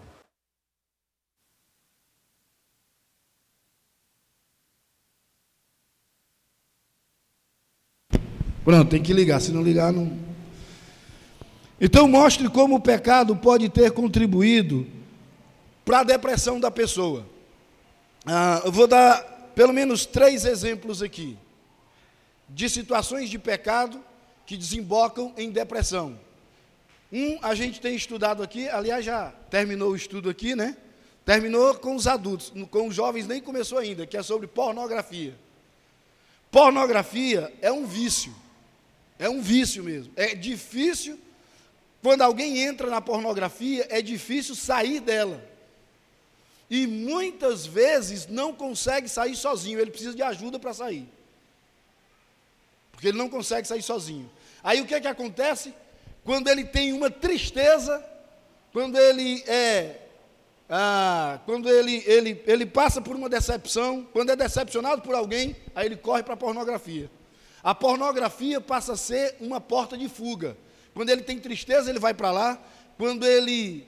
Pronto, 8.63 8.89
tem 8.89 9.01
que 9.01 9.13
ligar, 9.13 9.39
se 9.39 9.51
não 9.51 9.63
ligar, 9.63 9.91
não. 9.91 10.17
Então, 11.81 12.07
mostre 12.07 12.49
como 12.49 12.75
o 12.75 12.81
pecado 12.81 13.35
pode 13.35 13.69
ter 13.69 13.91
contribuído 13.91 14.85
para 15.85 16.01
a 16.01 16.03
depressão 16.03 16.59
da 16.59 16.69
pessoa. 16.69 17.25
Ah, 18.25 18.61
eu 18.65 18.71
vou 18.71 18.85
dar 18.85 19.23
pelo 19.55 19.73
menos 19.73 20.05
três 20.05 20.45
exemplos 20.45 21.01
aqui 21.01 21.37
de 22.47 22.69
situações 22.69 23.29
de 23.29 23.39
pecado 23.39 24.03
que 24.49 24.57
desembocam 24.57 25.31
em 25.37 25.51
depressão. 25.51 26.19
Um, 27.13 27.37
a 27.39 27.53
gente 27.53 27.79
tem 27.79 27.93
estudado 27.93 28.41
aqui, 28.41 28.67
aliás, 28.67 29.05
já 29.05 29.31
terminou 29.47 29.91
o 29.91 29.95
estudo 29.95 30.27
aqui, 30.27 30.55
né? 30.55 30.75
Terminou 31.23 31.75
com 31.75 31.95
os 31.95 32.07
adultos, 32.07 32.51
com 32.71 32.87
os 32.87 32.95
jovens 32.95 33.27
nem 33.27 33.39
começou 33.39 33.77
ainda, 33.77 34.07
que 34.07 34.17
é 34.17 34.23
sobre 34.23 34.47
pornografia. 34.47 35.37
Pornografia 36.49 37.53
é 37.61 37.71
um 37.71 37.85
vício. 37.85 38.33
É 39.19 39.29
um 39.29 39.39
vício 39.39 39.83
mesmo. 39.83 40.11
É 40.15 40.33
difícil, 40.33 41.19
quando 42.01 42.23
alguém 42.23 42.57
entra 42.57 42.89
na 42.89 42.99
pornografia, 42.99 43.85
é 43.87 44.01
difícil 44.01 44.55
sair 44.55 44.99
dela. 44.99 45.47
E 46.67 46.87
muitas 46.87 47.67
vezes 47.67 48.25
não 48.25 48.51
consegue 48.51 49.07
sair 49.07 49.35
sozinho, 49.35 49.79
ele 49.79 49.91
precisa 49.91 50.15
de 50.15 50.23
ajuda 50.23 50.57
para 50.57 50.73
sair. 50.73 51.07
Porque 52.91 53.09
ele 53.09 53.17
não 53.19 53.29
consegue 53.29 53.67
sair 53.67 53.83
sozinho. 53.83 54.38
Aí 54.63 54.81
o 54.81 54.85
que 54.85 54.95
é 54.95 55.01
que 55.01 55.07
acontece? 55.07 55.73
Quando 56.23 56.47
ele 56.49 56.63
tem 56.63 56.93
uma 56.93 57.09
tristeza, 57.09 58.03
quando 58.71 58.97
ele 58.97 59.43
é 59.47 60.09
ah, 60.69 61.39
quando 61.45 61.67
ele, 61.67 62.03
ele, 62.05 62.43
ele 62.45 62.63
passa 62.63 63.01
por 63.01 63.15
uma 63.15 63.27
decepção, 63.27 64.07
quando 64.13 64.29
é 64.29 64.35
decepcionado 64.35 65.01
por 65.01 65.15
alguém, 65.15 65.55
aí 65.73 65.87
ele 65.87 65.95
corre 65.97 66.21
para 66.21 66.35
a 66.35 66.37
pornografia. 66.37 67.09
A 67.63 67.73
pornografia 67.73 68.61
passa 68.61 68.93
a 68.93 68.97
ser 68.97 69.35
uma 69.39 69.59
porta 69.59 69.97
de 69.97 70.07
fuga. 70.07 70.55
Quando 70.93 71.09
ele 71.09 71.23
tem 71.23 71.39
tristeza, 71.39 71.89
ele 71.89 71.99
vai 71.99 72.13
para 72.13 72.31
lá. 72.31 72.61
Quando 72.97 73.25
ele. 73.25 73.87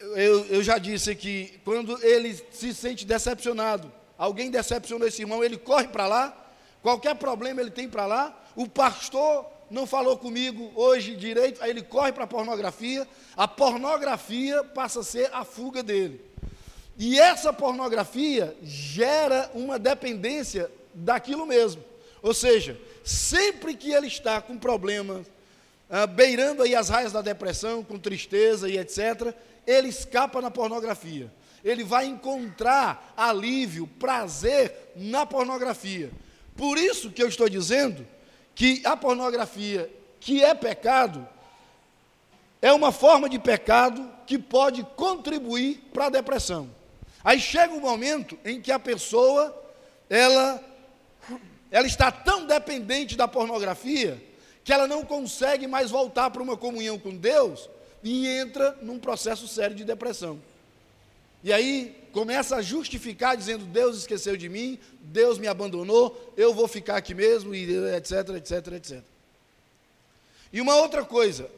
Eu, 0.00 0.44
eu 0.46 0.62
já 0.64 0.78
disse 0.78 1.10
aqui, 1.10 1.60
quando 1.64 1.96
ele 2.04 2.34
se 2.50 2.74
sente 2.74 3.06
decepcionado, 3.06 3.90
alguém 4.18 4.50
decepcionou 4.50 5.06
esse 5.06 5.22
irmão, 5.22 5.44
ele 5.44 5.56
corre 5.56 5.86
para 5.86 6.08
lá. 6.08 6.36
Qualquer 6.82 7.14
problema 7.14 7.60
ele 7.60 7.70
tem 7.70 7.88
para 7.88 8.04
lá. 8.04 8.36
O 8.54 8.68
pastor 8.68 9.46
não 9.70 9.86
falou 9.86 10.18
comigo 10.18 10.70
hoje 10.74 11.16
direito, 11.16 11.62
aí 11.62 11.70
ele 11.70 11.82
corre 11.82 12.12
para 12.12 12.24
a 12.24 12.26
pornografia. 12.26 13.08
A 13.36 13.48
pornografia 13.48 14.62
passa 14.62 15.00
a 15.00 15.04
ser 15.04 15.30
a 15.32 15.44
fuga 15.44 15.82
dele. 15.82 16.20
E 16.98 17.18
essa 17.18 17.52
pornografia 17.52 18.54
gera 18.62 19.50
uma 19.54 19.78
dependência 19.78 20.70
daquilo 20.92 21.46
mesmo. 21.46 21.82
Ou 22.22 22.34
seja, 22.34 22.78
sempre 23.02 23.74
que 23.74 23.92
ele 23.92 24.06
está 24.06 24.40
com 24.42 24.58
problemas, 24.58 25.26
ah, 25.88 26.06
beirando 26.06 26.62
aí 26.62 26.74
as 26.74 26.88
raias 26.88 27.12
da 27.12 27.22
depressão, 27.22 27.82
com 27.82 27.98
tristeza 27.98 28.68
e 28.68 28.78
etc., 28.78 29.34
ele 29.66 29.88
escapa 29.88 30.40
na 30.40 30.50
pornografia. 30.50 31.32
Ele 31.64 31.82
vai 31.82 32.06
encontrar 32.06 33.14
alívio, 33.16 33.86
prazer 33.98 34.92
na 34.96 35.24
pornografia. 35.24 36.10
Por 36.56 36.76
isso 36.76 37.10
que 37.10 37.22
eu 37.22 37.28
estou 37.28 37.48
dizendo 37.48 38.06
que 38.54 38.82
a 38.84 38.96
pornografia, 38.96 39.90
que 40.20 40.42
é 40.42 40.54
pecado, 40.54 41.26
é 42.60 42.72
uma 42.72 42.92
forma 42.92 43.28
de 43.28 43.38
pecado 43.38 44.08
que 44.26 44.38
pode 44.38 44.84
contribuir 44.96 45.82
para 45.92 46.06
a 46.06 46.10
depressão. 46.10 46.70
Aí 47.24 47.40
chega 47.40 47.74
um 47.74 47.80
momento 47.80 48.38
em 48.44 48.60
que 48.60 48.70
a 48.70 48.78
pessoa, 48.78 49.56
ela, 50.08 50.62
ela 51.70 51.86
está 51.86 52.10
tão 52.10 52.46
dependente 52.46 53.16
da 53.16 53.26
pornografia, 53.26 54.22
que 54.64 54.72
ela 54.72 54.86
não 54.86 55.04
consegue 55.04 55.66
mais 55.66 55.90
voltar 55.90 56.30
para 56.30 56.42
uma 56.42 56.56
comunhão 56.56 56.98
com 56.98 57.16
Deus 57.16 57.68
e 58.02 58.28
entra 58.28 58.76
num 58.82 58.98
processo 58.98 59.48
sério 59.48 59.74
de 59.74 59.84
depressão. 59.84 60.40
E 61.42 61.52
aí 61.52 61.96
começa 62.12 62.56
a 62.56 62.62
justificar, 62.62 63.36
dizendo: 63.36 63.64
Deus 63.64 63.98
esqueceu 63.98 64.36
de 64.36 64.48
mim, 64.48 64.78
Deus 65.00 65.38
me 65.38 65.48
abandonou, 65.48 66.32
eu 66.36 66.54
vou 66.54 66.68
ficar 66.68 66.96
aqui 66.96 67.14
mesmo, 67.14 67.54
etc, 67.54 68.28
etc, 68.36 68.72
etc. 68.74 69.02
E 70.52 70.60
uma 70.60 70.76
outra 70.76 71.04
coisa, 71.04 71.50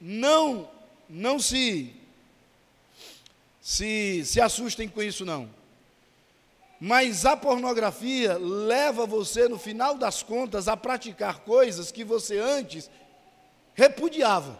não, 0.00 0.68
não 1.08 1.38
se, 1.38 1.94
se, 3.60 4.24
se 4.24 4.40
assustem 4.40 4.88
com 4.88 5.02
isso 5.02 5.24
não. 5.24 5.48
Mas 6.80 7.26
a 7.26 7.36
pornografia 7.36 8.38
leva 8.38 9.04
você, 9.04 9.48
no 9.48 9.58
final 9.58 9.96
das 9.96 10.22
contas, 10.22 10.68
a 10.68 10.76
praticar 10.76 11.40
coisas 11.40 11.90
que 11.90 12.04
você 12.04 12.38
antes 12.38 12.88
repudiava. 13.74 14.58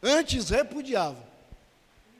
Antes 0.00 0.50
repudiava. 0.50 1.27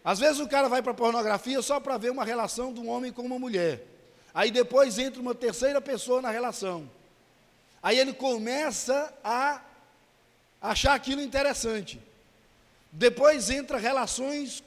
Às 0.09 0.19
vezes 0.19 0.41
o 0.41 0.49
cara 0.49 0.71
vai 0.71 0.81
para 0.81 0.93
a 0.93 0.95
pornografia 0.95 1.61
só 1.61 1.79
para 1.79 1.99
ver 1.99 2.11
uma 2.11 2.25
relação 2.25 2.73
de 2.73 2.81
um 2.81 2.89
homem 2.89 3.13
com 3.13 3.21
uma 3.21 3.39
mulher. 3.39 3.85
Aí 4.33 4.51
depois 4.51 4.99
entra 4.99 5.21
uma 5.21 5.35
terceira 5.35 5.83
pessoa 5.83 6.23
na 6.23 6.31
relação. 6.31 6.91
Aí 7.83 7.99
ele 7.99 8.15
começa 8.15 9.13
a 9.23 9.61
achar 10.63 10.95
aquilo 10.95 11.21
interessante. 11.21 12.01
Depois 12.91 13.51
entra 13.51 13.77
relações 13.77 14.65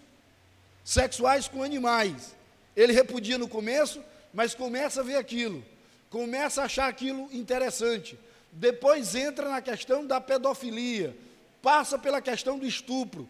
sexuais 0.85 1.47
com 1.47 1.63
animais. 1.63 2.35
Ele 2.75 2.93
repudia 2.93 3.39
no 3.39 3.47
começo, 3.47 3.99
mas 4.31 4.53
começa 4.53 5.01
a 5.01 5.03
ver 5.03 5.15
aquilo. 5.15 5.65
Começa 6.11 6.61
a 6.61 6.65
achar 6.65 6.87
aquilo 6.87 7.27
interessante. 7.31 8.15
Depois 8.51 9.15
entra 9.15 9.49
na 9.49 9.59
questão 9.59 10.05
da 10.05 10.21
pedofilia. 10.21 11.17
Passa 11.63 11.97
pela 11.97 12.21
questão 12.21 12.59
do 12.59 12.67
estupro 12.67 13.27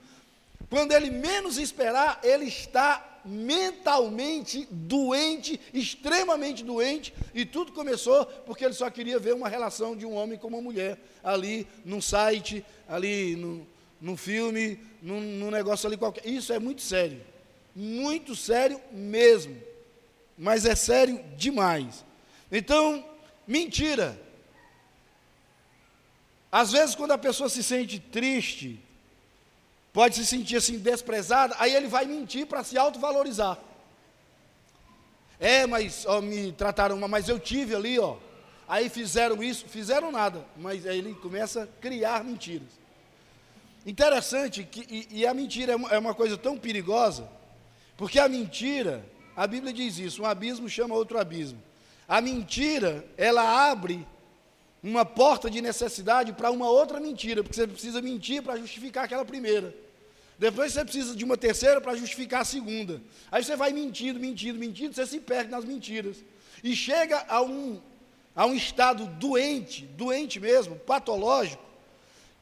quando 0.72 0.94
ele 0.94 1.12
menos 1.12 1.58
esperar, 1.58 2.22
ele 2.24 2.46
está 2.46 3.20
mentalmente 3.26 4.66
doente, 4.72 5.60
extremamente 5.74 6.64
doente, 6.64 7.14
e 7.34 7.46
tudo 7.46 7.74
começou 7.74 8.26
porque 8.26 8.64
ele 8.64 8.74
só 8.74 8.90
queria 8.90 9.20
ver 9.20 9.34
uma 9.34 9.50
relação 9.50 9.98
de 9.98 10.06
um 10.06 10.16
homem 10.16 10.40
com 10.40 10.48
uma 10.48 10.62
mulher 10.62 10.98
ali 11.22 11.68
num 11.84 12.00
site, 12.00 12.66
ali 12.88 13.36
no, 13.36 13.68
num 14.00 14.16
filme, 14.16 14.80
num, 15.02 15.20
num 15.20 15.52
negócio 15.52 15.88
ali 15.88 15.98
qualquer. 15.98 16.26
Isso 16.26 16.54
é 16.54 16.58
muito 16.58 16.82
sério, 16.82 17.22
muito 17.76 18.34
sério 18.34 18.80
mesmo, 18.94 19.62
mas 20.38 20.66
é 20.66 20.74
sério 20.74 21.22
demais. 21.36 22.06
Então, 22.50 23.06
mentira. 23.46 24.18
Às 26.50 26.72
vezes, 26.72 26.96
quando 26.96 27.12
a 27.12 27.18
pessoa 27.18 27.50
se 27.50 27.62
sente 27.62 28.00
triste, 28.00 28.80
pode 29.94 30.16
se 30.16 30.26
sentir 30.26 30.58
assim 30.58 30.78
desprezada, 30.78 31.56
aí 31.60 31.74
ele 31.76 31.88
vai 31.88 32.06
mentir 32.06 32.46
para 32.46 32.64
se 32.64 32.78
autovalorizar. 32.78 33.58
É, 35.40 35.66
mas 35.66 36.06
ó, 36.06 36.22
me 36.22 36.52
trataram 36.52 36.98
mas 37.08 37.28
eu 37.28 37.40
tive 37.40 37.76
ali, 37.76 38.00
ó. 38.00 38.18
Aí 38.68 38.90
fizeram 38.90 39.44
isso, 39.44 39.68
fizeram 39.68 40.12
nada, 40.12 40.46
mas 40.56 40.86
aí 40.86 41.00
ele 41.00 41.14
começa 41.16 41.64
a 41.64 41.68
criar 41.68 42.24
mentiras. 42.24 42.70
Interessante 43.86 44.64
que 44.64 44.86
e, 44.90 45.20
e 45.22 45.28
a 45.28 45.34
mentira 45.34 45.74
é 45.74 45.76
uma, 45.76 45.90
é 45.90 45.98
uma 45.98 46.14
coisa 46.14 46.38
tão 46.38 46.58
perigosa, 46.58 47.28
porque 47.98 48.20
a 48.20 48.30
mentira, 48.30 49.04
a 49.36 49.48
Bíblia 49.48 49.74
diz 49.74 49.98
isso, 49.98 50.22
um 50.22 50.26
abismo 50.26 50.70
chama 50.70 50.96
outro 50.96 51.20
abismo. 51.20 51.62
A 52.08 52.22
mentira, 52.22 53.04
ela 53.18 53.70
abre 53.70 54.06
uma 54.84 55.06
porta 55.06 55.50
de 55.50 55.62
necessidade 55.62 56.34
para 56.34 56.50
uma 56.50 56.70
outra 56.70 57.00
mentira, 57.00 57.44
porque 57.44 57.56
você 57.56 57.68
precisa 57.68 58.02
mentir 58.02 58.42
para 58.42 58.58
justificar 58.58 59.06
aquela 59.06 59.24
primeira. 59.24 59.74
Depois 60.40 60.74
você 60.74 60.84
precisa 60.84 61.16
de 61.16 61.24
uma 61.24 61.38
terceira 61.38 61.80
para 61.80 61.96
justificar 61.96 62.42
a 62.42 62.46
segunda. 62.46 63.00
Aí 63.32 63.44
você 63.44 63.56
vai 63.56 63.72
mentindo, 63.72 64.20
mentindo, 64.20 64.58
mentindo, 64.58 64.96
você 64.96 65.06
se 65.06 65.20
perde 65.20 65.52
nas 65.52 65.64
mentiras. 65.64 66.18
E 66.64 66.76
chega 66.76 67.24
a 67.30 67.44
um, 67.44 67.80
a 68.36 68.48
um 68.48 68.56
estado 68.56 69.06
doente, 69.06 69.86
doente 69.86 70.40
mesmo, 70.40 70.76
patológico, 70.78 71.64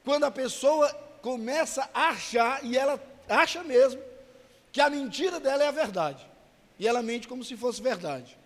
quando 0.05 0.23
a 0.23 0.31
pessoa 0.31 0.89
começa 1.21 1.89
a 1.93 2.07
achar, 2.07 2.63
e 2.63 2.77
ela 2.77 3.03
acha 3.27 3.65
mesmo, 3.65 4.01
que 4.71 4.79
a 4.79 4.89
mentira 4.89 5.37
dela 5.37 5.65
é 5.65 5.67
a 5.67 5.71
verdade. 5.71 6.25
E 6.79 6.87
ela 6.87 7.03
mente 7.03 7.27
como 7.27 7.43
se 7.43 7.57
fosse 7.57 7.81
verdade. 7.81 8.38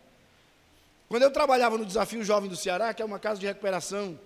Quando 1.13 1.21
eu 1.21 1.29
trabalhava 1.29 1.77
no 1.77 1.85
Desafio 1.85 2.23
Jovem 2.23 2.49
do 2.49 2.55
Ceará, 2.55 2.91
que 2.91 2.99
é 2.99 3.05
uma 3.05 3.19
casa 3.19 3.39
de 3.39 3.45
recuperação 3.45 4.19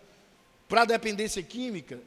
para 0.69 0.85
dependência 0.85 1.43
química, 1.43 1.99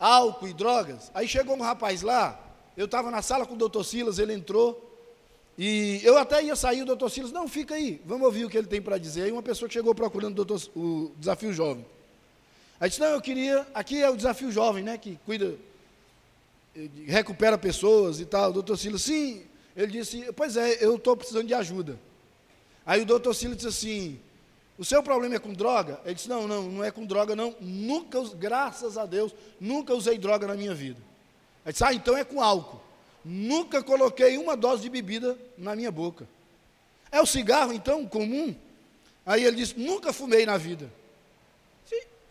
álcool 0.00 0.48
e 0.48 0.54
drogas, 0.54 1.10
aí 1.12 1.28
chegou 1.28 1.54
um 1.54 1.60
rapaz 1.60 2.00
lá, 2.00 2.40
eu 2.74 2.86
estava 2.86 3.10
na 3.10 3.20
sala 3.20 3.44
com 3.44 3.52
o 3.52 3.58
doutor 3.58 3.84
Silas, 3.84 4.18
ele 4.18 4.32
entrou, 4.32 4.98
e 5.58 6.00
eu 6.02 6.16
até 6.16 6.42
ia 6.42 6.56
sair, 6.56 6.80
o 6.80 6.86
doutor 6.86 7.10
Silas, 7.10 7.32
não, 7.32 7.46
fica 7.46 7.74
aí, 7.74 8.00
vamos 8.06 8.24
ouvir 8.24 8.46
o 8.46 8.48
que 8.48 8.56
ele 8.56 8.66
tem 8.66 8.80
para 8.80 8.96
dizer. 8.96 9.24
Aí 9.24 9.30
uma 9.30 9.42
pessoa 9.42 9.68
que 9.68 9.74
chegou 9.74 9.94
procurando 9.94 10.32
o, 10.32 10.42
doutor, 10.42 10.70
o 10.74 11.12
Desafio 11.18 11.52
Jovem. 11.52 11.84
Aí 12.80 12.88
disse, 12.88 13.02
não, 13.02 13.08
eu 13.08 13.20
queria, 13.20 13.66
aqui 13.74 14.02
é 14.02 14.08
o 14.08 14.16
Desafio 14.16 14.50
Jovem, 14.50 14.82
né, 14.82 14.96
que 14.96 15.18
cuida, 15.26 15.54
eh, 16.74 16.88
recupera 17.08 17.58
pessoas 17.58 18.20
e 18.20 18.24
tal. 18.24 18.48
O 18.48 18.54
doutor 18.54 18.78
Silas, 18.78 19.02
sim, 19.02 19.44
ele 19.76 19.92
disse, 19.92 20.32
pois 20.32 20.56
é, 20.56 20.82
eu 20.82 20.96
estou 20.96 21.14
precisando 21.14 21.46
de 21.46 21.52
ajuda. 21.52 22.07
Aí 22.88 23.02
o 23.02 23.04
doutor 23.04 23.34
Silas 23.34 23.58
disse 23.58 23.68
assim: 23.68 24.18
O 24.78 24.84
seu 24.84 25.02
problema 25.02 25.34
é 25.34 25.38
com 25.38 25.52
droga? 25.52 26.00
Ele 26.06 26.14
disse: 26.14 26.26
Não, 26.26 26.48
não, 26.48 26.62
não 26.62 26.82
é 26.82 26.90
com 26.90 27.04
droga, 27.04 27.36
não. 27.36 27.54
Nunca, 27.60 28.18
graças 28.34 28.96
a 28.96 29.04
Deus, 29.04 29.34
nunca 29.60 29.92
usei 29.92 30.16
droga 30.16 30.46
na 30.46 30.54
minha 30.54 30.74
vida. 30.74 30.98
Ele 31.66 31.72
disse: 31.72 31.84
Ah, 31.84 31.92
então 31.92 32.16
é 32.16 32.24
com 32.24 32.42
álcool. 32.42 32.80
Nunca 33.22 33.82
coloquei 33.82 34.38
uma 34.38 34.56
dose 34.56 34.80
de 34.80 34.88
bebida 34.88 35.36
na 35.58 35.76
minha 35.76 35.90
boca. 35.90 36.26
É 37.12 37.20
o 37.20 37.26
cigarro, 37.26 37.74
então, 37.74 38.06
comum? 38.06 38.56
Aí 39.26 39.44
ele 39.44 39.56
disse: 39.58 39.78
Nunca 39.78 40.10
fumei 40.10 40.46
na 40.46 40.56
vida. 40.56 40.90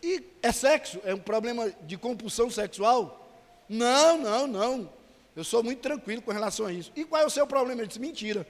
E 0.02 0.24
é 0.42 0.50
sexo? 0.50 1.00
É 1.04 1.14
um 1.14 1.20
problema 1.20 1.72
de 1.82 1.96
compulsão 1.96 2.50
sexual? 2.50 3.30
Não, 3.68 4.18
não, 4.18 4.48
não. 4.48 4.90
Eu 5.36 5.44
sou 5.44 5.62
muito 5.62 5.80
tranquilo 5.80 6.20
com 6.20 6.32
relação 6.32 6.66
a 6.66 6.72
isso. 6.72 6.90
E 6.96 7.04
qual 7.04 7.22
é 7.22 7.26
o 7.26 7.30
seu 7.30 7.46
problema? 7.46 7.80
Ele 7.80 7.86
disse: 7.86 8.00
Mentira. 8.00 8.44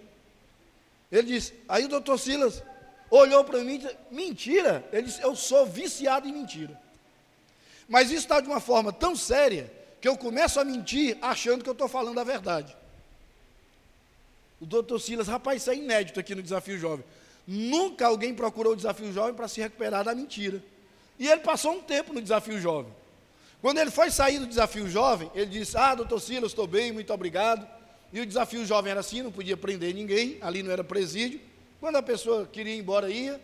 Ele 1.11 1.35
disse, 1.35 1.55
aí 1.69 1.85
o 1.85 1.89
doutor 1.89 2.19
Silas 2.19 2.63
olhou 3.11 3.43
para 3.45 3.63
mim 3.65 3.75
e 3.75 3.79
disse, 3.79 3.97
mentira. 4.11 4.87
Ele 4.93 5.03
disse, 5.03 5.23
eu 5.23 5.35
sou 5.35 5.67
viciado 5.67 6.29
em 6.29 6.33
mentira. 6.33 6.79
Mas 7.89 8.11
isso 8.11 8.21
está 8.21 8.41
de 8.41 8.47
uma 8.47 8.61
forma 8.61 8.93
tão 8.93 9.17
séria 9.17 9.73
que 10.01 10.09
eu 10.09 10.17
começo 10.17 10.61
a 10.61 10.65
mentir 10.65 11.17
achando 11.23 11.63
que 11.63 11.69
eu 11.69 11.73
estou 11.73 11.89
falando 11.89 12.19
a 12.21 12.25
verdade. 12.25 12.77
O 14.61 14.67
doutor 14.67 15.01
Silas, 15.01 15.29
rapaz, 15.29 15.63
isso 15.63 15.71
é 15.71 15.77
inédito 15.77 16.21
aqui 16.21 16.35
no 16.35 16.43
Desafio 16.43 16.79
Jovem. 16.79 17.05
Nunca 17.47 18.07
alguém 18.07 18.35
procurou 18.35 18.75
o 18.75 18.77
Desafio 18.77 19.13
Jovem 19.13 19.35
para 19.35 19.49
se 19.49 19.61
recuperar 19.61 20.05
da 20.05 20.15
mentira. 20.15 20.63
E 21.19 21.27
ele 21.27 21.41
passou 21.41 21.73
um 21.73 21.81
tempo 21.81 22.13
no 22.13 22.21
Desafio 22.21 22.61
Jovem. 22.61 22.93
Quando 23.63 23.79
ele 23.79 23.91
foi 23.91 24.11
sair 24.11 24.39
do 24.39 24.47
Desafio 24.47 24.89
Jovem, 24.89 25.31
ele 25.35 25.47
disse, 25.47 25.77
ah, 25.77 25.95
doutor 25.95 26.21
Silas, 26.21 26.51
estou 26.51 26.67
bem, 26.67 26.93
muito 26.93 27.13
obrigado. 27.13 27.67
E 28.13 28.21
o 28.21 28.27
desafio 28.27 28.65
jovem 28.65 28.91
era 28.91 29.01
assim, 29.01 29.23
não 29.23 29.31
podia 29.31 29.57
prender 29.57 29.95
ninguém, 29.95 30.39
ali 30.41 30.63
não 30.63 30.71
era 30.71 30.83
presídio. 30.83 31.41
Quando 31.81 31.97
a 31.97 32.03
pessoa 32.03 32.47
queria 32.47 32.75
ir 32.75 32.79
embora, 32.79 33.11
ia. 33.11 33.41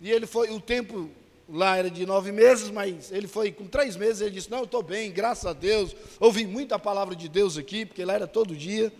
E 0.00 0.10
ele 0.10 0.26
foi, 0.26 0.50
o 0.50 0.60
tempo 0.60 1.10
lá 1.48 1.76
era 1.76 1.90
de 1.90 2.06
nove 2.06 2.32
meses, 2.32 2.70
mas 2.70 3.12
ele 3.12 3.26
foi 3.26 3.52
com 3.52 3.66
três 3.66 3.96
meses, 3.96 4.22
ele 4.22 4.30
disse, 4.30 4.50
não, 4.50 4.64
estou 4.64 4.82
bem, 4.82 5.10
graças 5.10 5.46
a 5.46 5.52
Deus. 5.52 5.94
Ouvi 6.18 6.46
muita 6.46 6.78
palavra 6.78 7.14
de 7.14 7.28
Deus 7.28 7.58
aqui, 7.58 7.84
porque 7.84 8.04
lá 8.04 8.14
era 8.14 8.26
todo 8.26 8.56
dia. 8.56 8.92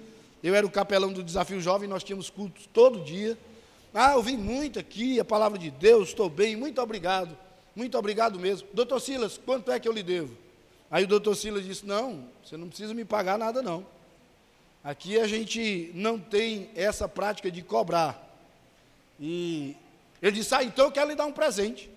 Eu 0.43 0.55
era 0.55 0.67
o 0.67 0.71
capelão 0.71 1.13
do 1.13 1.23
desafio 1.23 1.61
jovem, 1.61 1.89
nós 1.89 2.05
tínhamos 2.05 2.29
cultos 2.29 2.69
todo 2.73 3.01
dia. 3.01 3.39
Ah, 3.93 4.17
ouvi 4.17 4.37
muito 4.37 4.79
aqui, 4.79 5.19
a 5.19 5.25
palavra 5.25 5.59
de 5.59 5.71
Deus, 5.71 6.09
estou 6.09 6.29
bem, 6.29 6.57
muito 6.57 6.81
obrigado. 6.81 7.37
Muito 7.75 7.97
obrigado 7.97 8.39
mesmo. 8.39 8.69
Doutor 8.73 9.01
Silas, 9.01 9.39
quanto 9.39 9.71
é 9.71 9.81
que 9.81 9.89
eu 9.89 9.93
lhe 9.93 10.03
devo? 10.03 10.37
Aí 10.91 11.05
o 11.05 11.07
doutor 11.07 11.35
Silas 11.35 11.65
disse, 11.65 11.87
não, 11.87 12.25
você 12.45 12.57
não 12.57 12.69
precisa 12.69 12.93
me 12.93 13.05
pagar 13.05 13.39
nada 13.39 13.63
não. 13.63 13.87
Aqui 14.83 15.21
a 15.21 15.27
gente 15.27 15.91
não 15.95 16.19
tem 16.19 16.71
essa 16.75 17.07
prática 17.07 17.51
de 17.51 17.63
cobrar. 17.63 18.19
E 19.19 19.77
ele 20.23 20.33
disse: 20.33 20.55
Ah, 20.55 20.65
então 20.65 20.87
eu 20.87 20.93
quero 20.93 21.11
lhe 21.11 21.15
dar 21.15 21.27
um 21.27 21.33
presente. 21.33 21.91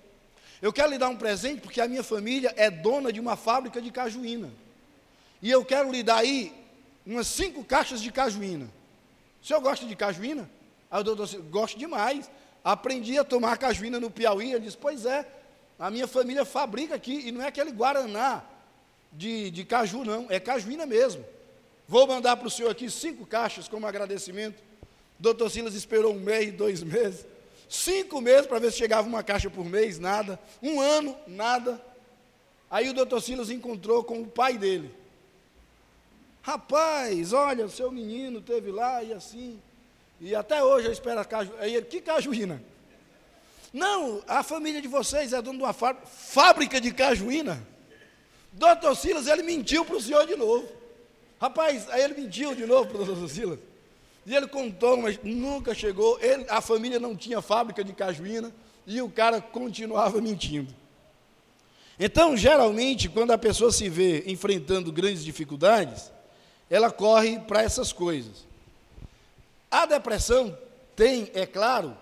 Eu 0.62 0.74
quero 0.74 0.92
lhe 0.92 0.98
dar 0.98 1.10
um 1.10 1.16
presente 1.16 1.62
porque 1.62 1.80
a 1.80 1.88
minha 1.88 2.04
família 2.04 2.54
é 2.58 2.70
dona 2.70 3.12
de 3.12 3.20
uma 3.20 3.38
fábrica 3.38 3.82
de 3.82 3.90
cajuína. 3.90 4.52
E 5.42 5.50
eu 5.50 5.64
quero 5.64 5.92
lhe 5.92 6.04
dar 6.04 6.18
aí 6.18 6.54
umas 7.06 7.28
cinco 7.28 7.64
caixas 7.64 8.02
de 8.02 8.12
cajuína. 8.12 8.70
O 9.42 9.46
senhor 9.46 9.62
gosta 9.62 9.86
de 9.86 9.96
cajuína? 9.96 10.50
Aí 10.92 11.00
o 11.00 11.04
doutor 11.04 11.26
disse: 11.26 11.38
Gosto 11.38 11.78
demais. 11.78 12.30
Aprendi 12.64 13.18
a 13.18 13.24
tomar 13.24 13.58
cajuína 13.58 14.00
no 14.00 14.12
Piauí. 14.12 14.52
Ele 14.52 14.66
disse: 14.66 14.78
Pois 14.78 15.06
é, 15.06 15.26
a 15.80 15.90
minha 15.90 16.08
família 16.08 16.44
fabrica 16.44 16.96
aqui, 16.96 17.28
e 17.28 17.32
não 17.32 17.42
é 17.42 17.48
aquele 17.48 17.72
Guaraná 17.72 18.44
de, 19.12 19.52
de 19.52 19.64
caju, 19.64 20.04
não, 20.04 20.28
é 20.30 20.40
cajuína 20.40 20.86
mesmo. 20.86 21.24
Vou 21.94 22.08
mandar 22.08 22.38
para 22.38 22.48
o 22.48 22.50
senhor 22.50 22.72
aqui 22.72 22.90
cinco 22.90 23.24
caixas 23.24 23.68
como 23.68 23.86
agradecimento. 23.86 24.64
Doutor 25.20 25.48
Silas 25.52 25.76
esperou 25.76 26.12
um 26.12 26.20
mês, 26.20 26.52
dois 26.52 26.82
meses, 26.82 27.24
cinco 27.70 28.20
meses 28.20 28.48
para 28.48 28.58
ver 28.58 28.72
se 28.72 28.80
chegava 28.80 29.08
uma 29.08 29.22
caixa 29.22 29.48
por 29.48 29.64
mês, 29.64 30.00
nada. 30.00 30.40
Um 30.60 30.82
ano, 30.82 31.16
nada. 31.28 31.80
Aí 32.68 32.90
o 32.90 32.96
doutor 32.96 33.22
Silas 33.22 33.52
encontrou 33.52 34.04
com 34.04 34.24
o 34.24 34.26
pai 34.26 34.58
dele. 34.58 34.92
Rapaz, 36.42 37.32
olha, 37.32 37.70
seu 37.70 37.92
menino 37.92 38.42
teve 38.42 38.72
lá 38.72 39.04
e 39.04 39.14
assim. 39.14 39.62
E 40.20 40.34
até 40.34 40.64
hoje 40.64 40.88
eu 40.88 40.92
espero 40.92 41.20
a 41.20 41.26
caju. 41.26 41.54
Aí 41.60 41.76
ele, 41.76 41.86
que 41.86 42.02
cajuína? 42.02 42.60
Não, 43.72 44.24
a 44.28 44.42
família 44.42 44.82
de 44.82 44.88
vocês 44.88 45.32
é 45.32 45.40
dona 45.44 45.60
de 45.60 45.64
uma 45.64 45.74
fábrica 45.74 46.82
de 46.82 46.92
cajuína. 46.92 47.64
Doutor 48.52 48.98
Silas, 48.98 49.28
ele 49.28 49.44
mentiu 49.44 49.86
para 49.86 49.98
o 49.98 50.02
senhor 50.02 50.26
de 50.26 50.36
novo. 50.36 50.82
Rapaz, 51.44 51.90
aí 51.90 52.02
ele 52.02 52.22
mentiu 52.22 52.56
de 52.56 52.66
novo 52.66 52.88
para 52.88 53.02
o 53.02 53.06
doutor 53.06 53.28
Silas. 53.28 53.60
E 54.26 54.34
ele 54.34 54.48
contou, 54.48 54.96
mas 54.96 55.20
nunca 55.22 55.76
chegou. 55.76 56.18
Ele, 56.22 56.46
a 56.48 56.62
família 56.62 57.02
não 57.02 57.18
tinha 57.18 57.42
fábrica 57.42 57.84
de 57.84 57.92
cajuína 57.92 58.50
e 58.88 59.02
o 59.02 59.10
cara 59.10 59.42
continuava 59.42 60.22
mentindo. 60.22 60.74
Então, 62.00 62.38
geralmente, 62.38 63.10
quando 63.10 63.32
a 63.32 63.38
pessoa 63.38 63.74
se 63.74 63.90
vê 63.90 64.24
enfrentando 64.26 64.90
grandes 64.90 65.22
dificuldades, 65.22 66.14
ela 66.70 66.90
corre 66.90 67.38
para 67.40 67.62
essas 67.62 67.92
coisas. 67.92 68.48
A 69.70 69.86
depressão 69.86 70.58
tem, 70.96 71.30
é 71.34 71.46
claro, 71.46 71.94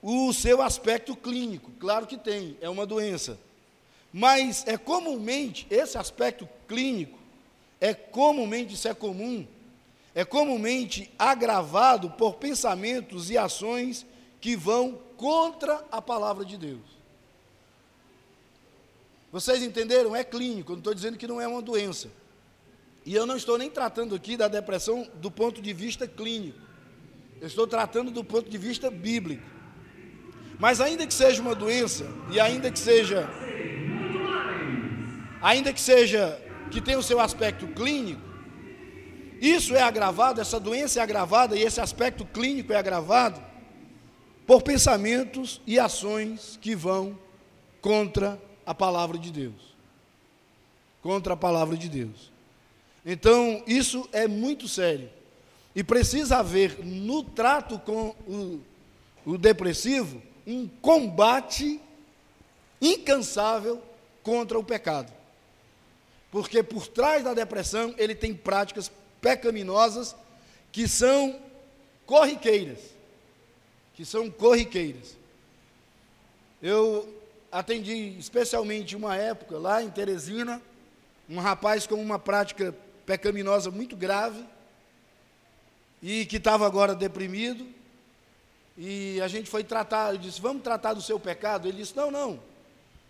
o 0.00 0.32
seu 0.32 0.62
aspecto 0.62 1.16
clínico, 1.16 1.72
claro 1.80 2.06
que 2.06 2.16
tem, 2.16 2.56
é 2.60 2.70
uma 2.70 2.86
doença. 2.86 3.36
Mas 4.12 4.64
é 4.64 4.78
comumente 4.78 5.66
esse 5.68 5.98
aspecto 5.98 6.48
clínico 6.68 7.18
é 7.80 7.94
comumente, 7.94 8.74
isso 8.74 8.86
é 8.86 8.94
comum, 8.94 9.46
é 10.14 10.24
comumente 10.24 11.10
agravado 11.18 12.10
por 12.10 12.34
pensamentos 12.34 13.30
e 13.30 13.38
ações 13.38 14.04
que 14.40 14.54
vão 14.54 14.98
contra 15.16 15.84
a 15.90 16.02
palavra 16.02 16.44
de 16.44 16.56
Deus. 16.56 17.00
Vocês 19.32 19.62
entenderam? 19.62 20.14
É 20.14 20.24
clínico, 20.24 20.72
não 20.72 20.78
estou 20.78 20.92
dizendo 20.92 21.16
que 21.16 21.26
não 21.26 21.40
é 21.40 21.46
uma 21.46 21.62
doença. 21.62 22.10
E 23.06 23.14
eu 23.14 23.24
não 23.24 23.36
estou 23.36 23.56
nem 23.56 23.70
tratando 23.70 24.14
aqui 24.14 24.36
da 24.36 24.48
depressão 24.48 25.08
do 25.14 25.30
ponto 25.30 25.62
de 25.62 25.72
vista 25.72 26.06
clínico. 26.06 26.58
Eu 27.40 27.46
estou 27.46 27.66
tratando 27.66 28.10
do 28.10 28.22
ponto 28.22 28.50
de 28.50 28.58
vista 28.58 28.90
bíblico. 28.90 29.42
Mas 30.58 30.80
ainda 30.80 31.06
que 31.06 31.14
seja 31.14 31.40
uma 31.40 31.54
doença, 31.54 32.06
e 32.30 32.38
ainda 32.38 32.70
que 32.70 32.78
seja. 32.78 33.26
Ainda 35.40 35.72
que 35.72 35.80
seja 35.80 36.49
que 36.70 36.80
tem 36.80 36.96
o 36.96 37.02
seu 37.02 37.20
aspecto 37.20 37.66
clínico, 37.68 38.30
isso 39.40 39.74
é 39.74 39.82
agravado, 39.82 40.40
essa 40.40 40.60
doença 40.60 41.00
é 41.00 41.02
agravada 41.02 41.56
e 41.56 41.62
esse 41.62 41.80
aspecto 41.80 42.26
clínico 42.26 42.72
é 42.72 42.76
agravado 42.76 43.40
por 44.46 44.62
pensamentos 44.62 45.60
e 45.66 45.78
ações 45.78 46.58
que 46.60 46.74
vão 46.74 47.18
contra 47.80 48.40
a 48.66 48.74
palavra 48.74 49.18
de 49.18 49.30
Deus. 49.32 49.74
Contra 51.02 51.32
a 51.32 51.36
palavra 51.36 51.76
de 51.76 51.88
Deus. 51.88 52.30
Então, 53.04 53.62
isso 53.66 54.06
é 54.12 54.28
muito 54.28 54.68
sério. 54.68 55.08
E 55.74 55.82
precisa 55.82 56.38
haver 56.38 56.84
no 56.84 57.22
trato 57.22 57.78
com 57.78 58.14
o, 58.26 58.60
o 59.24 59.38
depressivo 59.38 60.20
um 60.46 60.68
combate 60.68 61.80
incansável 62.80 63.80
contra 64.22 64.58
o 64.58 64.64
pecado. 64.64 65.19
Porque 66.30 66.62
por 66.62 66.86
trás 66.86 67.24
da 67.24 67.34
depressão 67.34 67.94
ele 67.98 68.14
tem 68.14 68.32
práticas 68.34 68.90
pecaminosas 69.20 70.14
que 70.70 70.86
são 70.86 71.40
corriqueiras. 72.06 72.78
Que 73.94 74.04
são 74.04 74.30
corriqueiras. 74.30 75.16
Eu 76.62 77.08
atendi 77.50 78.16
especialmente 78.18 78.94
uma 78.94 79.16
época 79.16 79.58
lá 79.58 79.82
em 79.82 79.90
Teresina, 79.90 80.62
um 81.28 81.38
rapaz 81.38 81.86
com 81.86 81.96
uma 81.96 82.18
prática 82.18 82.74
pecaminosa 83.04 83.70
muito 83.70 83.96
grave 83.96 84.44
e 86.02 86.24
que 86.26 86.36
estava 86.36 86.66
agora 86.66 86.94
deprimido. 86.94 87.66
E 88.76 89.20
a 89.20 89.28
gente 89.28 89.50
foi 89.50 89.64
tratar, 89.64 90.14
eu 90.14 90.18
disse: 90.18 90.40
"Vamos 90.40 90.62
tratar 90.62 90.94
do 90.94 91.02
seu 91.02 91.18
pecado?" 91.18 91.66
Ele 91.66 91.78
disse: 91.78 91.96
"Não, 91.96 92.10
não. 92.10 92.40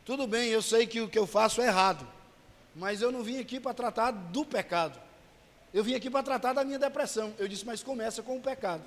Tudo 0.05 0.27
bem, 0.27 0.49
eu 0.49 0.63
sei 0.63 0.87
que 0.87 1.01
o 1.01 1.09
que 1.09 1.19
eu 1.19 1.27
faço 1.27 1.61
é 1.61 1.67
errado, 1.67 2.07
mas 2.75 3.03
eu 3.03 3.11
não 3.11 3.23
vim 3.23 3.39
aqui 3.39 3.59
para 3.59 3.75
tratar 3.75 4.11
do 4.11 4.45
pecado. 4.45 4.99
Eu 5.73 5.85
vim 5.85 5.95
aqui 5.95 6.11
para 6.11 6.23
tratar 6.23 6.53
da 6.53 6.65
minha 6.65 6.79
depressão." 6.79 7.33
Eu 7.39 7.49
disse: 7.49 7.65
"Mas 7.65 7.83
começa 7.83 8.23
com 8.23 8.37
o 8.37 8.41
pecado. 8.41 8.83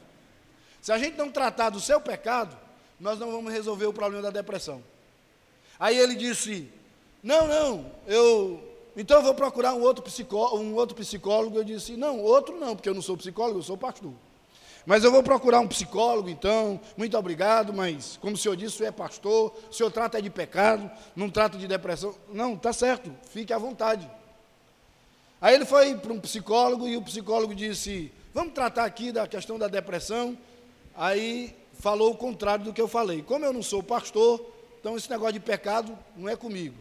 Se 0.82 0.92
a 0.92 0.98
gente 0.98 1.18
não 1.18 1.32
tratar 1.32 1.70
do 1.70 1.80
seu 1.80 2.02
pecado, 2.02 2.58
nós 3.00 3.20
não 3.20 3.32
vamos 3.32 3.52
resolver 3.52 3.86
o 3.86 3.94
problema 3.94 4.24
da 4.24 4.30
depressão." 4.30 4.84
Aí 5.80 5.98
ele 5.98 6.16
disse: 6.16 6.72
Não, 7.22 7.48
não, 7.48 7.92
eu. 8.08 8.72
Então 8.96 9.18
eu 9.18 9.24
vou 9.24 9.34
procurar 9.34 9.74
um 9.74 9.82
outro, 9.82 10.04
psicó, 10.04 10.56
um 10.56 10.76
outro 10.76 10.96
psicólogo. 10.96 11.58
Eu 11.58 11.64
disse: 11.64 11.98
Não, 11.98 12.20
outro 12.20 12.60
não, 12.60 12.76
porque 12.76 12.88
eu 12.90 12.94
não 12.94 13.02
sou 13.02 13.18
psicólogo, 13.18 13.60
eu 13.60 13.64
sou 13.64 13.78
pastor. 13.78 14.14
Mas 14.86 15.04
eu 15.04 15.12
vou 15.12 15.24
procurar 15.24 15.60
um 15.60 15.68
psicólogo, 15.68 16.30
então, 16.30 16.80
muito 16.98 17.18
obrigado, 17.18 17.74
mas 17.74 18.18
como 18.22 18.36
o 18.36 18.38
senhor 18.38 18.56
disse, 18.56 18.76
o 18.76 18.78
senhor 18.80 18.90
é 18.90 18.92
pastor, 18.92 19.56
o 19.70 19.74
senhor 19.74 19.90
trata 19.92 20.22
de 20.22 20.30
pecado, 20.30 20.92
não 21.16 21.30
trata 21.30 21.58
de 21.58 21.68
depressão. 21.68 22.14
Não, 22.30 22.58
tá 22.58 22.74
certo, 22.74 23.12
fique 23.30 23.54
à 23.54 23.58
vontade. 23.58 24.10
Aí 25.40 25.56
ele 25.56 25.66
foi 25.66 25.96
para 25.96 26.12
um 26.12 26.20
psicólogo 26.20 26.88
e 26.88 26.98
o 26.98 27.02
psicólogo 27.02 27.56
disse: 27.56 28.12
Vamos 28.34 28.54
tratar 28.54 28.86
aqui 28.86 29.12
da 29.12 29.28
questão 29.28 29.58
da 29.58 29.68
depressão. 29.68 30.38
Aí 30.96 31.56
falou 31.80 32.12
o 32.12 32.18
contrário 32.18 32.66
do 32.66 32.74
que 32.74 32.82
eu 32.82 32.88
falei. 32.88 33.22
Como 33.22 33.44
eu 33.44 33.54
não 33.54 33.64
sou 33.64 33.82
pastor, 33.82 34.54
então, 34.84 34.98
esse 34.98 35.10
negócio 35.10 35.32
de 35.32 35.40
pecado 35.40 35.98
não 36.14 36.28
é 36.28 36.36
comigo. 36.36 36.76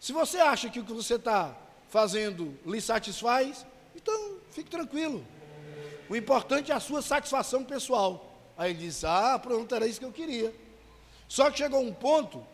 Se 0.00 0.12
você 0.12 0.38
acha 0.38 0.68
que 0.68 0.80
o 0.80 0.84
que 0.84 0.92
você 0.92 1.14
está 1.14 1.56
fazendo 1.88 2.58
lhe 2.66 2.80
satisfaz, 2.80 3.64
então 3.94 4.38
fique 4.50 4.68
tranquilo. 4.68 5.24
O 6.10 6.16
importante 6.16 6.70
é 6.70 6.74
a 6.74 6.80
sua 6.80 7.00
satisfação 7.00 7.64
pessoal. 7.64 8.36
Aí 8.58 8.72
ele 8.72 8.80
disse: 8.80 9.06
Ah, 9.06 9.38
pronto, 9.38 9.74
era 9.74 9.86
isso 9.86 9.98
que 9.98 10.04
eu 10.04 10.12
queria. 10.12 10.52
Só 11.26 11.50
que 11.50 11.58
chegou 11.58 11.80
um 11.80 11.94
ponto 11.94 12.46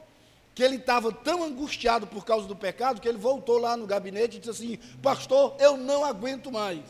que 0.55 0.62
ele 0.62 0.77
estava 0.77 1.11
tão 1.11 1.42
angustiado 1.42 2.07
por 2.07 2.25
causa 2.25 2.47
do 2.47 2.55
pecado 2.55 3.01
que 3.01 3.09
ele 3.09 3.19
voltou 3.19 3.59
lá 3.59 3.77
no 3.77 3.87
gabinete 3.87 4.37
e 4.37 4.38
disse 4.38 4.51
assim: 4.51 4.79
Pastor, 5.03 5.57
eu 5.59 5.77
não 5.77 6.05
aguento 6.05 6.53
mais. 6.53 6.85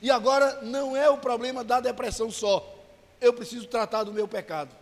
E 0.00 0.10
agora 0.10 0.62
não 0.62 0.96
é 0.96 1.08
o 1.08 1.18
problema 1.18 1.62
da 1.62 1.78
depressão 1.78 2.30
só. 2.30 2.68
Eu 3.20 3.32
preciso 3.32 3.68
tratar 3.68 4.02
do 4.02 4.12
meu 4.12 4.26
pecado 4.26 4.74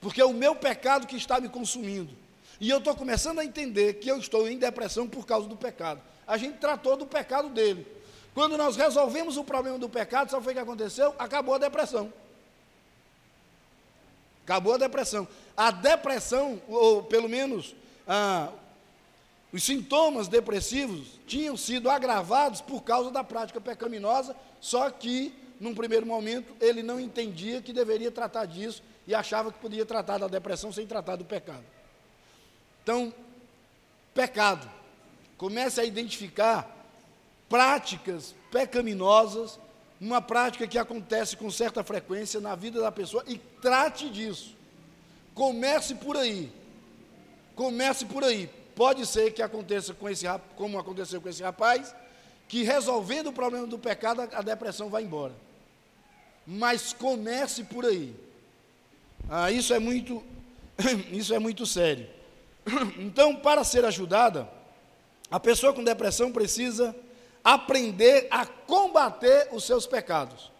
porque 0.00 0.20
é 0.20 0.24
o 0.24 0.32
meu 0.32 0.54
pecado 0.54 1.06
que 1.06 1.16
está 1.16 1.40
me 1.40 1.48
consumindo. 1.48 2.12
E 2.60 2.70
eu 2.70 2.78
estou 2.78 2.94
começando 2.94 3.38
a 3.38 3.44
entender 3.44 3.94
que 3.94 4.08
eu 4.08 4.18
estou 4.18 4.48
em 4.48 4.58
depressão 4.58 5.08
por 5.08 5.26
causa 5.26 5.48
do 5.48 5.56
pecado. 5.56 6.00
A 6.26 6.36
gente 6.36 6.58
tratou 6.58 6.96
do 6.96 7.06
pecado 7.06 7.48
dele. 7.48 7.86
Quando 8.38 8.56
nós 8.56 8.76
resolvemos 8.76 9.36
o 9.36 9.42
problema 9.42 9.80
do 9.80 9.88
pecado, 9.88 10.30
sabe 10.30 10.48
o 10.48 10.52
que 10.52 10.60
aconteceu? 10.60 11.12
Acabou 11.18 11.56
a 11.56 11.58
depressão. 11.58 12.12
Acabou 14.44 14.74
a 14.74 14.78
depressão. 14.78 15.26
A 15.56 15.72
depressão, 15.72 16.62
ou 16.68 17.02
pelo 17.02 17.28
menos 17.28 17.74
ah, 18.06 18.52
os 19.52 19.64
sintomas 19.64 20.28
depressivos, 20.28 21.18
tinham 21.26 21.56
sido 21.56 21.90
agravados 21.90 22.60
por 22.60 22.84
causa 22.84 23.10
da 23.10 23.24
prática 23.24 23.60
pecaminosa, 23.60 24.36
só 24.60 24.88
que, 24.88 25.34
num 25.58 25.74
primeiro 25.74 26.06
momento, 26.06 26.54
ele 26.60 26.80
não 26.80 27.00
entendia 27.00 27.60
que 27.60 27.72
deveria 27.72 28.12
tratar 28.12 28.44
disso 28.44 28.84
e 29.04 29.16
achava 29.16 29.50
que 29.50 29.58
podia 29.58 29.84
tratar 29.84 30.18
da 30.18 30.28
depressão 30.28 30.70
sem 30.70 30.86
tratar 30.86 31.16
do 31.16 31.24
pecado. 31.24 31.64
Então, 32.84 33.12
pecado. 34.14 34.70
Comece 35.36 35.80
a 35.80 35.84
identificar 35.84 36.77
práticas 37.48 38.34
pecaminosas, 38.50 39.58
uma 40.00 40.20
prática 40.20 40.66
que 40.66 40.78
acontece 40.78 41.36
com 41.36 41.50
certa 41.50 41.82
frequência 41.82 42.40
na 42.40 42.54
vida 42.54 42.80
da 42.80 42.92
pessoa 42.92 43.24
e 43.26 43.38
trate 43.38 44.08
disso. 44.08 44.54
Comece 45.34 45.94
por 45.94 46.16
aí. 46.16 46.52
Comece 47.54 48.04
por 48.06 48.22
aí. 48.22 48.48
Pode 48.76 49.06
ser 49.06 49.32
que 49.32 49.42
aconteça 49.42 49.92
com 49.92 50.08
esse 50.08 50.24
como 50.56 50.78
aconteceu 50.78 51.20
com 51.20 51.28
esse 51.28 51.42
rapaz, 51.42 51.94
que 52.46 52.62
resolvendo 52.62 53.28
o 53.28 53.32
problema 53.32 53.66
do 53.66 53.78
pecado, 53.78 54.22
a 54.32 54.42
depressão 54.42 54.88
vai 54.88 55.02
embora. 55.02 55.34
Mas 56.46 56.92
comece 56.92 57.64
por 57.64 57.84
aí. 57.84 58.14
Ah, 59.28 59.50
isso 59.50 59.74
é 59.74 59.78
muito, 59.78 60.22
isso 61.10 61.34
é 61.34 61.38
muito 61.38 61.66
sério. 61.66 62.08
Então, 62.98 63.34
para 63.34 63.64
ser 63.64 63.84
ajudada, 63.84 64.48
a 65.30 65.40
pessoa 65.40 65.72
com 65.72 65.82
depressão 65.82 66.30
precisa 66.30 66.94
aprender 67.54 68.28
a 68.30 68.44
combater 68.44 69.48
os 69.52 69.64
seus 69.64 69.86
pecados. 69.86 70.52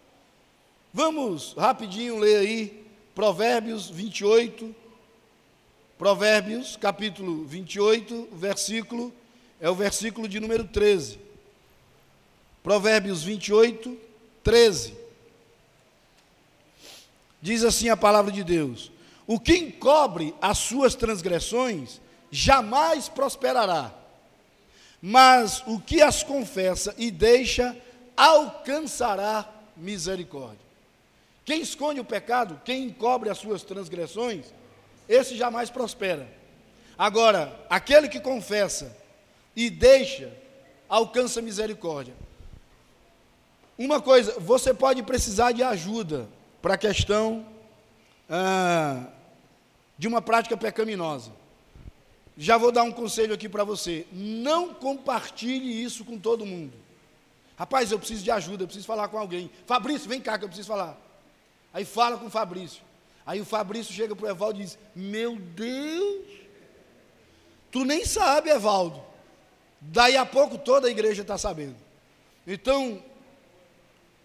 Vamos 0.91 1.53
rapidinho 1.53 2.17
ler 2.17 2.37
aí 2.37 2.85
Provérbios 3.13 3.87
28. 3.87 4.75
Provérbios, 5.99 6.75
capítulo 6.77 7.45
28, 7.45 8.29
versículo, 8.31 9.13
é 9.61 9.69
o 9.69 9.75
versículo 9.75 10.27
de 10.27 10.39
número 10.39 10.63
13. 10.63 11.19
Provérbios 12.63 13.21
28, 13.21 13.95
13. 14.43 14.97
Diz 17.39 17.63
assim 17.63 17.89
a 17.89 17.97
palavra 17.97 18.31
de 18.31 18.43
Deus: 18.43 18.91
O 19.27 19.39
que 19.39 19.55
encobre 19.55 20.33
as 20.41 20.57
suas 20.57 20.95
transgressões 20.95 22.01
jamais 22.31 23.07
prosperará, 23.07 23.93
mas 25.01 25.63
o 25.65 25.79
que 25.79 26.01
as 26.01 26.23
confessa 26.23 26.93
e 26.97 27.09
deixa 27.09 27.75
alcançará 28.15 29.49
misericórdia. 29.75 30.59
Quem 31.45 31.61
esconde 31.61 31.99
o 31.99 32.05
pecado, 32.05 32.61
quem 32.63 32.83
encobre 32.83 33.29
as 33.29 33.37
suas 33.37 33.63
transgressões, 33.63 34.45
esse 35.07 35.35
jamais 35.35 35.69
prospera. 35.69 36.27
Agora, 36.97 37.57
aquele 37.69 38.09
que 38.09 38.19
confessa 38.19 38.95
e 39.55 39.69
deixa, 39.69 40.31
alcança 40.87 41.41
misericórdia. 41.41 42.13
Uma 43.77 44.01
coisa, 44.01 44.37
você 44.39 44.73
pode 44.73 45.01
precisar 45.03 45.53
de 45.53 45.63
ajuda 45.63 46.27
para 46.61 46.73
a 46.73 46.77
questão 46.77 47.45
ah, 48.29 49.05
de 49.97 50.07
uma 50.07 50.21
prática 50.21 50.57
pecaminosa. 50.57 51.31
Já 52.41 52.57
vou 52.57 52.71
dar 52.71 52.83
um 52.83 52.91
conselho 52.91 53.33
aqui 53.33 53.49
para 53.49 53.65
você: 53.65 54.07
não 54.13 54.73
compartilhe 54.73 55.83
isso 55.83 56.05
com 56.05 56.17
todo 56.17 56.45
mundo. 56.45 56.71
Rapaz, 57.57 57.91
eu 57.91 57.99
preciso 57.99 58.23
de 58.23 58.31
ajuda, 58.31 58.63
eu 58.63 58.67
preciso 58.67 58.87
falar 58.87 59.09
com 59.09 59.17
alguém. 59.17 59.51
Fabrício, 59.65 60.07
vem 60.07 60.21
cá 60.21 60.39
que 60.39 60.45
eu 60.45 60.47
preciso 60.47 60.69
falar. 60.69 60.97
Aí 61.73 61.83
fala 61.83 62.17
com 62.17 62.27
o 62.27 62.29
Fabrício. 62.29 62.81
Aí 63.25 63.41
o 63.41 63.45
Fabrício 63.45 63.93
chega 63.93 64.15
para 64.15 64.25
o 64.25 64.29
Evaldo 64.29 64.57
e 64.57 64.63
diz: 64.63 64.79
Meu 64.95 65.35
Deus, 65.35 66.25
tu 67.69 67.83
nem 67.83 68.05
sabe, 68.05 68.49
Evaldo. 68.49 69.03
Daí 69.81 70.15
a 70.15 70.25
pouco 70.25 70.57
toda 70.57 70.87
a 70.87 70.91
igreja 70.91 71.23
está 71.23 71.37
sabendo. 71.37 71.75
Então, 72.47 73.03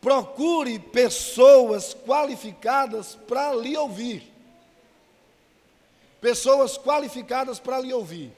procure 0.00 0.78
pessoas 0.78 1.94
qualificadas 2.06 3.16
para 3.26 3.52
lhe 3.56 3.76
ouvir. 3.76 4.33
Pessoas 6.24 6.78
qualificadas 6.78 7.58
para 7.58 7.78
lhe 7.78 7.92
ouvir. 7.92 8.32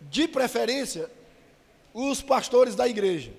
De 0.00 0.26
preferência, 0.26 1.10
os 1.92 2.22
pastores 2.22 2.74
da 2.74 2.88
igreja. 2.88 3.30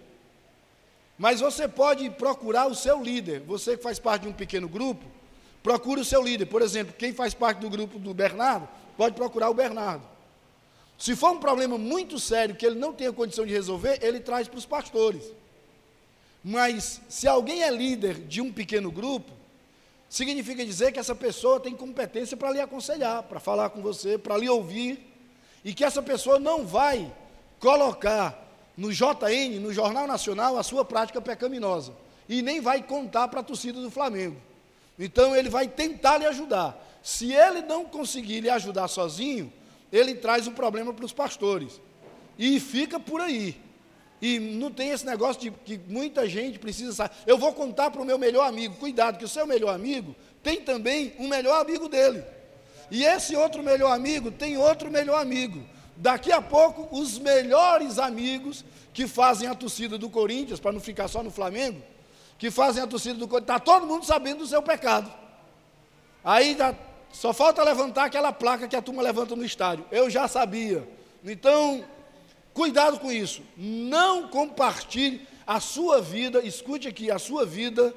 Mas 1.17 1.39
você 1.39 1.67
pode 1.67 2.07
procurar 2.11 2.67
o 2.67 2.75
seu 2.75 3.01
líder. 3.01 3.39
Você 3.39 3.75
que 3.75 3.81
faz 3.81 3.97
parte 3.97 4.21
de 4.21 4.27
um 4.27 4.33
pequeno 4.33 4.69
grupo, 4.69 5.03
procure 5.63 5.99
o 5.99 6.05
seu 6.05 6.21
líder. 6.21 6.45
Por 6.45 6.61
exemplo, 6.61 6.93
quem 6.95 7.11
faz 7.11 7.33
parte 7.33 7.57
do 7.57 7.71
grupo 7.71 7.97
do 7.97 8.13
Bernardo, 8.13 8.69
pode 8.95 9.15
procurar 9.15 9.49
o 9.49 9.53
Bernardo. 9.55 10.05
Se 10.95 11.15
for 11.15 11.31
um 11.31 11.39
problema 11.39 11.75
muito 11.75 12.19
sério 12.19 12.55
que 12.55 12.67
ele 12.67 12.77
não 12.77 12.93
tenha 12.93 13.11
condição 13.11 13.47
de 13.47 13.51
resolver, 13.51 13.97
ele 13.99 14.19
traz 14.19 14.47
para 14.47 14.59
os 14.59 14.65
pastores. 14.67 15.23
Mas 16.43 17.01
se 17.09 17.27
alguém 17.27 17.63
é 17.63 17.71
líder 17.71 18.13
de 18.27 18.41
um 18.41 18.53
pequeno 18.53 18.91
grupo, 18.91 19.36
significa 20.09 20.65
dizer 20.65 20.91
que 20.91 20.99
essa 20.99 21.15
pessoa 21.15 21.59
tem 21.59 21.75
competência 21.75 22.37
para 22.37 22.51
lhe 22.51 22.61
aconselhar, 22.61 23.23
para 23.23 23.39
falar 23.39 23.69
com 23.69 23.81
você, 23.81 24.17
para 24.17 24.37
lhe 24.37 24.49
ouvir, 24.49 25.05
e 25.63 25.73
que 25.73 25.83
essa 25.83 26.01
pessoa 26.01 26.39
não 26.39 26.65
vai 26.65 27.11
colocar 27.59 28.45
no 28.75 28.91
JN, 28.93 29.59
no 29.59 29.73
Jornal 29.73 30.07
Nacional, 30.07 30.57
a 30.57 30.63
sua 30.63 30.85
prática 30.85 31.19
pecaminosa. 31.19 31.93
E 32.29 32.41
nem 32.41 32.61
vai 32.61 32.83
contar 32.83 33.27
para 33.27 33.39
a 33.39 33.43
torcida 33.43 33.81
do 33.81 33.89
Flamengo. 33.89 34.37
Então 34.99 35.35
ele 35.35 35.49
vai 35.49 35.67
tentar 35.67 36.17
lhe 36.17 36.25
ajudar. 36.25 36.83
Se 37.01 37.33
ele 37.33 37.61
não 37.61 37.85
conseguir 37.85 38.41
lhe 38.41 38.49
ajudar 38.49 38.87
sozinho, 38.87 39.51
ele 39.91 40.15
traz 40.15 40.47
o 40.47 40.51
problema 40.51 40.93
para 40.93 41.05
os 41.05 41.13
pastores. 41.13 41.81
E 42.37 42.59
fica 42.59 42.99
por 42.99 43.21
aí. 43.21 43.59
E 44.21 44.39
não 44.39 44.71
tem 44.71 44.89
esse 44.89 45.05
negócio 45.05 45.41
de 45.41 45.51
que 45.51 45.79
muita 45.87 46.27
gente 46.27 46.57
precisa 46.57 46.91
saber. 46.93 47.13
Eu 47.25 47.37
vou 47.37 47.53
contar 47.53 47.91
para 47.91 48.01
o 48.01 48.05
meu 48.05 48.17
melhor 48.17 48.47
amigo. 48.47 48.75
Cuidado, 48.75 49.17
que 49.17 49.25
o 49.25 49.27
seu 49.27 49.45
melhor 49.45 49.73
amigo 49.73 50.15
tem 50.41 50.61
também 50.61 51.13
um 51.19 51.27
melhor 51.27 51.61
amigo 51.61 51.87
dele. 51.87 52.23
E 52.89 53.03
esse 53.03 53.35
outro 53.35 53.61
melhor 53.61 53.91
amigo 53.91 54.31
tem 54.31 54.57
outro 54.57 54.89
melhor 54.89 55.21
amigo. 55.21 55.63
Daqui 55.95 56.31
a 56.31 56.41
pouco, 56.41 56.87
os 56.95 57.19
melhores 57.19 57.99
amigos 57.99 58.63
que 58.93 59.07
fazem 59.07 59.47
a 59.47 59.53
torcida 59.53 59.97
do 59.97 60.09
Corinthians, 60.09 60.59
para 60.59 60.71
não 60.71 60.79
ficar 60.79 61.07
só 61.07 61.21
no 61.21 61.29
Flamengo, 61.29 61.81
que 62.37 62.49
fazem 62.49 62.81
a 62.81 62.87
torcida 62.87 63.15
do 63.15 63.27
Corinthians, 63.27 63.57
está 63.57 63.59
todo 63.59 63.85
mundo 63.85 64.05
sabendo 64.05 64.39
do 64.39 64.47
seu 64.47 64.61
pecado. 64.61 65.11
Aí 66.23 66.55
dá, 66.55 66.73
só 67.11 67.33
falta 67.33 67.63
levantar 67.63 68.05
aquela 68.05 68.31
placa 68.31 68.67
que 68.67 68.75
a 68.75 68.81
turma 68.81 69.01
levanta 69.01 69.35
no 69.35 69.45
estádio. 69.45 69.85
Eu 69.91 70.09
já 70.09 70.27
sabia. 70.27 70.87
Então, 71.23 71.83
Cuidado 72.57 72.99
com 72.99 73.11
isso. 73.11 73.43
Não 73.55 74.29
compartilhe 74.29 75.21
a 75.45 75.59
sua 75.59 76.01
vida, 76.01 76.43
escute 76.43 76.87
aqui, 76.87 77.11
a 77.11 77.19
sua 77.19 77.45
vida 77.45 77.93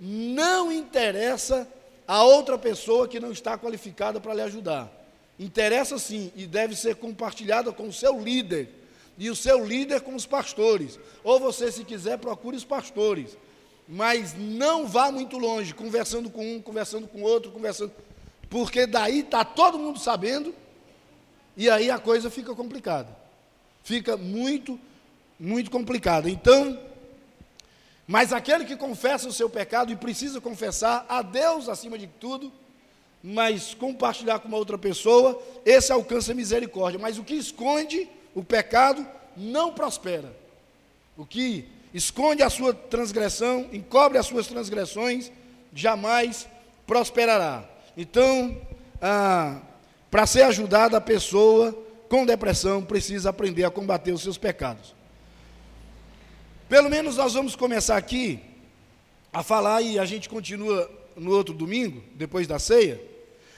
não 0.00 0.72
interessa 0.72 1.68
a 2.08 2.24
outra 2.24 2.58
pessoa 2.58 3.06
que 3.06 3.20
não 3.20 3.30
está 3.30 3.56
qualificada 3.56 4.20
para 4.20 4.34
lhe 4.34 4.42
ajudar. 4.42 4.90
Interessa 5.38 5.96
sim 5.96 6.32
e 6.34 6.44
deve 6.44 6.74
ser 6.74 6.96
compartilhada 6.96 7.70
com 7.70 7.86
o 7.86 7.92
seu 7.92 8.18
líder 8.20 8.68
e 9.16 9.30
o 9.30 9.36
seu 9.36 9.64
líder 9.64 10.00
com 10.00 10.16
os 10.16 10.26
pastores. 10.26 10.98
Ou 11.22 11.38
você, 11.38 11.70
se 11.70 11.84
quiser, 11.84 12.18
procure 12.18 12.56
os 12.56 12.64
pastores. 12.64 13.38
Mas 13.86 14.34
não 14.36 14.88
vá 14.88 15.12
muito 15.12 15.38
longe, 15.38 15.72
conversando 15.72 16.28
com 16.28 16.56
um, 16.56 16.60
conversando 16.60 17.06
com 17.06 17.22
outro, 17.22 17.52
conversando. 17.52 17.92
Porque 18.48 18.88
daí 18.88 19.20
está 19.20 19.44
todo 19.44 19.78
mundo 19.78 20.00
sabendo 20.00 20.52
e 21.56 21.70
aí 21.70 21.92
a 21.92 21.98
coisa 22.00 22.28
fica 22.28 22.52
complicada 22.56 23.19
fica 23.82 24.16
muito, 24.16 24.78
muito 25.38 25.70
complicado. 25.70 26.28
Então, 26.28 26.78
mas 28.06 28.32
aquele 28.32 28.64
que 28.64 28.76
confessa 28.76 29.28
o 29.28 29.32
seu 29.32 29.48
pecado 29.48 29.92
e 29.92 29.96
precisa 29.96 30.40
confessar 30.40 31.06
a 31.08 31.22
Deus 31.22 31.68
acima 31.68 31.96
de 31.96 32.06
tudo, 32.06 32.52
mas 33.22 33.74
compartilhar 33.74 34.38
com 34.40 34.48
uma 34.48 34.56
outra 34.56 34.76
pessoa, 34.76 35.40
esse 35.64 35.92
alcança 35.92 36.34
misericórdia. 36.34 36.98
Mas 36.98 37.18
o 37.18 37.24
que 37.24 37.34
esconde 37.34 38.08
o 38.34 38.42
pecado 38.42 39.06
não 39.36 39.72
prospera. 39.72 40.34
O 41.16 41.24
que 41.24 41.68
esconde 41.92 42.42
a 42.42 42.50
sua 42.50 42.72
transgressão, 42.72 43.68
encobre 43.72 44.18
as 44.18 44.26
suas 44.26 44.46
transgressões, 44.46 45.30
jamais 45.72 46.48
prosperará. 46.86 47.64
Então, 47.96 48.60
ah, 49.00 49.60
para 50.10 50.26
ser 50.26 50.42
ajudada 50.42 50.96
a 50.96 51.00
pessoa 51.00 51.76
com 52.10 52.26
depressão 52.26 52.82
precisa 52.82 53.30
aprender 53.30 53.62
a 53.62 53.70
combater 53.70 54.10
os 54.10 54.20
seus 54.20 54.36
pecados. 54.36 54.96
Pelo 56.68 56.90
menos 56.90 57.16
nós 57.16 57.34
vamos 57.34 57.54
começar 57.54 57.96
aqui 57.96 58.40
a 59.32 59.44
falar 59.44 59.80
e 59.80 59.96
a 59.96 60.04
gente 60.04 60.28
continua 60.28 60.90
no 61.14 61.30
outro 61.30 61.54
domingo, 61.54 62.02
depois 62.16 62.48
da 62.48 62.58
ceia, 62.58 63.00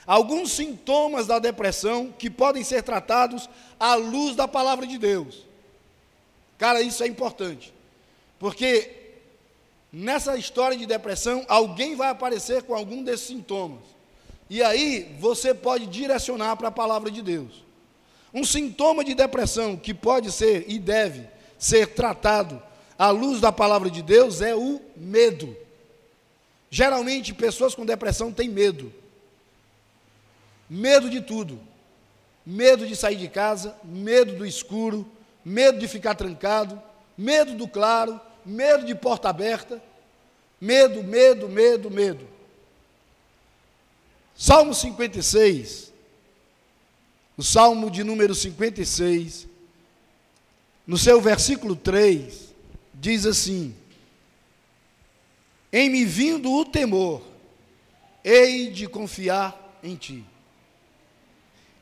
alguns 0.05 0.51
sintomas 0.51 1.25
da 1.25 1.39
depressão 1.39 2.13
que 2.17 2.29
podem 2.29 2.63
ser 2.63 2.83
tratados 2.83 3.49
à 3.79 3.95
luz 3.95 4.35
da 4.35 4.47
palavra 4.47 4.85
de 4.85 4.99
Deus. 4.99 5.47
Cara, 6.59 6.79
isso 6.79 7.03
é 7.03 7.07
importante. 7.07 7.73
Porque 8.37 9.15
nessa 9.91 10.37
história 10.37 10.77
de 10.77 10.85
depressão, 10.85 11.43
alguém 11.47 11.95
vai 11.95 12.09
aparecer 12.09 12.61
com 12.61 12.75
algum 12.75 13.03
desses 13.03 13.25
sintomas. 13.25 13.81
E 14.47 14.61
aí 14.61 15.15
você 15.19 15.55
pode 15.55 15.87
direcionar 15.87 16.55
para 16.55 16.67
a 16.67 16.71
palavra 16.71 17.09
de 17.09 17.23
Deus. 17.23 17.63
Um 18.33 18.43
sintoma 18.43 19.03
de 19.03 19.13
depressão 19.13 19.77
que 19.77 19.93
pode 19.93 20.31
ser 20.31 20.65
e 20.67 20.79
deve 20.79 21.27
ser 21.57 21.87
tratado 21.93 22.61
à 22.97 23.09
luz 23.09 23.39
da 23.39 23.51
palavra 23.51 23.89
de 23.91 24.01
Deus 24.01 24.41
é 24.41 24.55
o 24.55 24.81
medo. 24.97 25.55
Geralmente, 26.69 27.33
pessoas 27.33 27.75
com 27.75 27.85
depressão 27.85 28.31
têm 28.31 28.49
medo. 28.49 28.91
Medo 30.67 31.09
de 31.09 31.21
tudo. 31.21 31.59
Medo 32.43 32.87
de 32.87 32.95
sair 32.95 33.15
de 33.15 33.27
casa, 33.27 33.77
medo 33.83 34.35
do 34.35 34.45
escuro, 34.45 35.09
medo 35.45 35.79
de 35.79 35.87
ficar 35.87 36.15
trancado, 36.15 36.81
medo 37.17 37.53
do 37.53 37.67
claro, 37.67 38.19
medo 38.45 38.85
de 38.85 38.95
porta 38.95 39.29
aberta. 39.29 39.81
Medo, 40.59 41.03
medo, 41.03 41.47
medo, 41.47 41.91
medo. 41.91 42.27
Salmo 44.35 44.73
56, 44.73 45.92
o 47.35 47.43
Salmo 47.43 47.89
de 47.89 48.03
número 48.03 48.35
56, 48.35 49.47
no 50.85 50.97
seu 50.97 51.19
versículo 51.19 51.75
3, 51.75 52.53
diz 52.93 53.25
assim: 53.25 53.75
Em 55.71 55.89
me 55.89 56.05
vindo 56.05 56.51
o 56.51 56.65
temor, 56.65 57.21
hei 58.23 58.69
de 58.69 58.87
confiar 58.87 59.79
em 59.81 59.95
ti. 59.95 60.23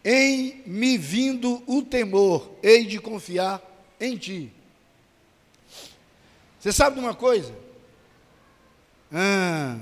Em 0.04 0.64
me 0.66 0.98
vindo 0.98 1.62
o 1.68 1.82
temor, 1.84 2.50
hei 2.64 2.86
de 2.86 3.00
confiar 3.00 3.62
em 4.00 4.18
ti. 4.18 4.52
Você 6.60 6.72
sabe 6.72 6.96
de 6.96 7.02
uma 7.02 7.14
coisa? 7.14 7.54
Ah, 9.12 9.80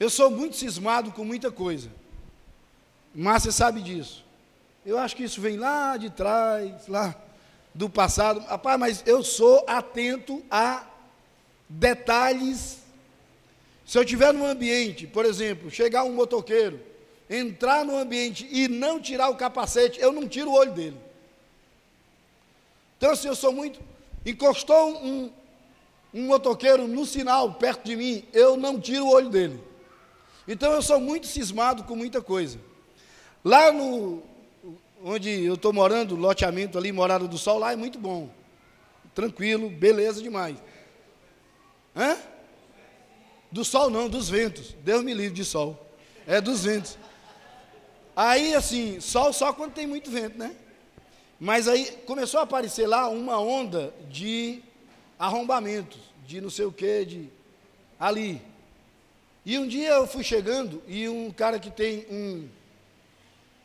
eu 0.00 0.10
sou 0.10 0.30
muito 0.30 0.56
cismado 0.56 1.12
com 1.12 1.24
muita 1.24 1.50
coisa. 1.50 1.90
Márcia 3.18 3.50
sabe 3.50 3.82
disso. 3.82 4.24
Eu 4.86 4.96
acho 4.96 5.16
que 5.16 5.24
isso 5.24 5.40
vem 5.40 5.56
lá 5.56 5.96
de 5.96 6.08
trás, 6.08 6.86
lá 6.86 7.16
do 7.74 7.90
passado. 7.90 8.38
Rapaz, 8.40 8.78
mas 8.78 9.02
eu 9.06 9.24
sou 9.24 9.64
atento 9.66 10.40
a 10.48 10.86
detalhes. 11.68 12.78
Se 13.84 13.98
eu 13.98 14.04
estiver 14.04 14.32
num 14.32 14.46
ambiente, 14.46 15.04
por 15.04 15.24
exemplo, 15.24 15.68
chegar 15.68 16.04
um 16.04 16.12
motoqueiro, 16.12 16.80
entrar 17.28 17.84
no 17.84 17.96
ambiente 17.96 18.48
e 18.52 18.68
não 18.68 19.00
tirar 19.00 19.30
o 19.30 19.36
capacete, 19.36 20.00
eu 20.00 20.12
não 20.12 20.28
tiro 20.28 20.50
o 20.50 20.54
olho 20.54 20.72
dele. 20.72 20.96
Então, 22.96 23.10
assim, 23.10 23.26
eu 23.26 23.34
sou 23.34 23.52
muito. 23.52 23.80
Encostou 24.24 24.96
um, 25.04 25.32
um 26.14 26.26
motoqueiro 26.28 26.86
no 26.86 27.04
sinal 27.04 27.54
perto 27.54 27.84
de 27.84 27.96
mim, 27.96 28.24
eu 28.32 28.56
não 28.56 28.80
tiro 28.80 29.06
o 29.06 29.12
olho 29.12 29.28
dele. 29.28 29.60
Então, 30.46 30.70
eu 30.72 30.82
sou 30.82 31.00
muito 31.00 31.26
cismado 31.26 31.82
com 31.82 31.96
muita 31.96 32.22
coisa. 32.22 32.60
Lá 33.44 33.72
no 33.72 34.22
onde 35.02 35.44
eu 35.44 35.54
estou 35.54 35.72
morando, 35.72 36.16
loteamento 36.16 36.76
ali, 36.76 36.90
Morada 36.90 37.26
do 37.28 37.38
Sol, 37.38 37.58
lá 37.58 37.72
é 37.72 37.76
muito 37.76 37.98
bom. 37.98 38.28
Tranquilo, 39.14 39.70
beleza 39.70 40.22
demais. 40.22 40.56
Hã? 41.96 42.16
Do 43.50 43.64
sol 43.64 43.90
não, 43.90 44.08
dos 44.08 44.28
ventos. 44.28 44.74
Deus 44.84 45.02
me 45.02 45.14
livre 45.14 45.34
de 45.34 45.44
sol. 45.44 45.76
É 46.26 46.40
dos 46.40 46.64
ventos. 46.64 46.98
Aí, 48.14 48.54
assim, 48.54 49.00
sol 49.00 49.32
só 49.32 49.52
quando 49.52 49.72
tem 49.72 49.86
muito 49.86 50.10
vento, 50.10 50.38
né? 50.38 50.54
Mas 51.40 51.66
aí 51.66 51.86
começou 52.06 52.40
a 52.40 52.42
aparecer 52.42 52.86
lá 52.86 53.08
uma 53.08 53.40
onda 53.40 53.92
de 54.10 54.62
arrombamentos, 55.18 55.98
de 56.26 56.40
não 56.40 56.50
sei 56.50 56.66
o 56.66 56.72
que, 56.72 57.04
de 57.04 57.28
ali. 57.98 58.42
E 59.46 59.58
um 59.58 59.66
dia 59.66 59.90
eu 59.90 60.06
fui 60.06 60.22
chegando 60.22 60.82
e 60.86 61.08
um 61.08 61.30
cara 61.30 61.58
que 61.58 61.70
tem 61.70 62.06
um 62.10 62.48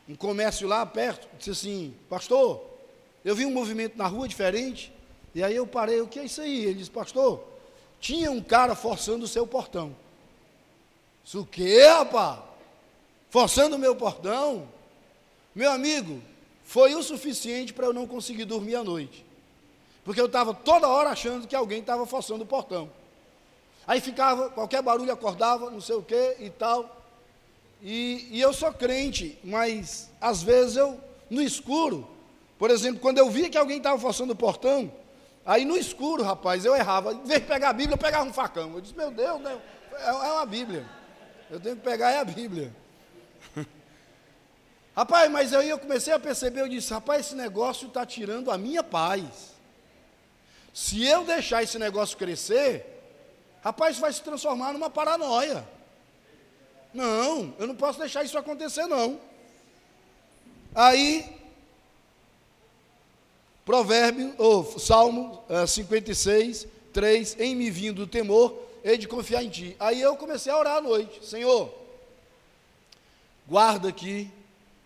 um 0.08 0.14
comércio 0.14 0.68
lá 0.68 0.84
perto, 0.84 1.28
disse 1.38 1.50
assim, 1.50 1.94
pastor, 2.08 2.62
eu 3.24 3.34
vi 3.34 3.46
um 3.46 3.50
movimento 3.50 3.96
na 3.96 4.06
rua 4.06 4.28
diferente, 4.28 4.92
e 5.34 5.42
aí 5.42 5.56
eu 5.56 5.66
parei, 5.66 6.00
o 6.00 6.06
que 6.06 6.18
é 6.18 6.24
isso 6.24 6.40
aí? 6.40 6.64
Ele 6.64 6.74
disse, 6.74 6.90
pastor, 6.90 7.42
tinha 7.98 8.30
um 8.30 8.42
cara 8.42 8.74
forçando 8.74 9.24
o 9.24 9.28
seu 9.28 9.46
portão. 9.46 9.96
Isso 11.24 11.40
o 11.40 11.46
quê, 11.46 11.86
rapaz? 11.86 12.40
Forçando 13.30 13.76
o 13.76 13.78
meu 13.78 13.96
portão? 13.96 14.68
Meu 15.54 15.72
amigo, 15.72 16.20
foi 16.64 16.94
o 16.94 17.02
suficiente 17.02 17.72
para 17.72 17.86
eu 17.86 17.92
não 17.92 18.06
conseguir 18.06 18.44
dormir 18.44 18.76
à 18.76 18.84
noite. 18.84 19.24
Porque 20.04 20.20
eu 20.20 20.26
estava 20.26 20.52
toda 20.52 20.86
hora 20.86 21.10
achando 21.10 21.48
que 21.48 21.56
alguém 21.56 21.80
estava 21.80 22.04
forçando 22.06 22.44
o 22.44 22.46
portão. 22.46 22.90
Aí 23.86 24.00
ficava, 24.00 24.50
qualquer 24.50 24.82
barulho 24.82 25.12
acordava, 25.12 25.70
não 25.70 25.80
sei 25.80 25.96
o 25.96 26.02
quê 26.02 26.36
e 26.40 26.50
tal. 26.50 27.03
E, 27.82 28.28
e 28.30 28.40
eu 28.40 28.52
sou 28.52 28.72
crente, 28.72 29.38
mas 29.44 30.10
às 30.20 30.42
vezes 30.42 30.76
eu, 30.76 30.98
no 31.28 31.42
escuro, 31.42 32.08
por 32.58 32.70
exemplo, 32.70 33.00
quando 33.00 33.18
eu 33.18 33.28
via 33.28 33.50
que 33.50 33.58
alguém 33.58 33.78
estava 33.78 33.98
forçando 33.98 34.32
o 34.32 34.36
portão, 34.36 34.92
aí 35.44 35.64
no 35.64 35.76
escuro, 35.76 36.22
rapaz, 36.22 36.64
eu 36.64 36.74
errava. 36.74 37.12
Em 37.12 37.24
vez 37.24 37.40
de 37.40 37.46
pegar 37.46 37.70
a 37.70 37.72
Bíblia, 37.72 37.94
eu 37.94 37.98
pegava 37.98 38.24
um 38.24 38.32
facão. 38.32 38.72
Eu 38.74 38.80
disse, 38.80 38.96
meu 38.96 39.10
Deus, 39.10 39.40
né? 39.40 39.60
é, 39.98 40.08
é 40.08 40.12
uma 40.12 40.46
Bíblia. 40.46 40.88
Eu 41.50 41.60
tenho 41.60 41.76
que 41.76 41.82
pegar 41.82 42.10
é 42.10 42.20
a 42.20 42.24
Bíblia. 42.24 42.74
rapaz, 44.96 45.30
mas 45.30 45.52
aí 45.52 45.68
eu 45.68 45.78
comecei 45.78 46.12
a 46.12 46.18
perceber, 46.18 46.62
eu 46.62 46.68
disse, 46.68 46.92
rapaz, 46.92 47.26
esse 47.26 47.34
negócio 47.34 47.88
está 47.88 48.06
tirando 48.06 48.50
a 48.50 48.58
minha 48.58 48.82
paz. 48.82 49.52
Se 50.72 51.04
eu 51.04 51.24
deixar 51.24 51.62
esse 51.62 51.78
negócio 51.78 52.16
crescer, 52.16 52.84
rapaz, 53.62 53.98
vai 53.98 54.12
se 54.12 54.22
transformar 54.22 54.72
numa 54.72 54.90
paranoia. 54.90 55.68
Não, 56.94 57.52
eu 57.58 57.66
não 57.66 57.74
posso 57.74 57.98
deixar 57.98 58.22
isso 58.22 58.38
acontecer, 58.38 58.86
não. 58.86 59.20
Aí, 60.72 61.28
Provérbio, 63.64 64.32
ou 64.38 64.78
Salmo 64.78 65.42
uh, 65.48 65.66
56, 65.66 66.68
3, 66.92 67.40
em 67.40 67.56
me 67.56 67.68
vindo 67.68 68.02
o 68.02 68.06
temor, 68.06 68.56
hei 68.84 68.96
de 68.96 69.08
confiar 69.08 69.42
em 69.42 69.50
ti. 69.50 69.76
Aí 69.80 70.00
eu 70.00 70.16
comecei 70.16 70.52
a 70.52 70.58
orar 70.58 70.76
à 70.76 70.80
noite, 70.80 71.26
Senhor, 71.26 71.74
guarda 73.48 73.88
aqui, 73.88 74.30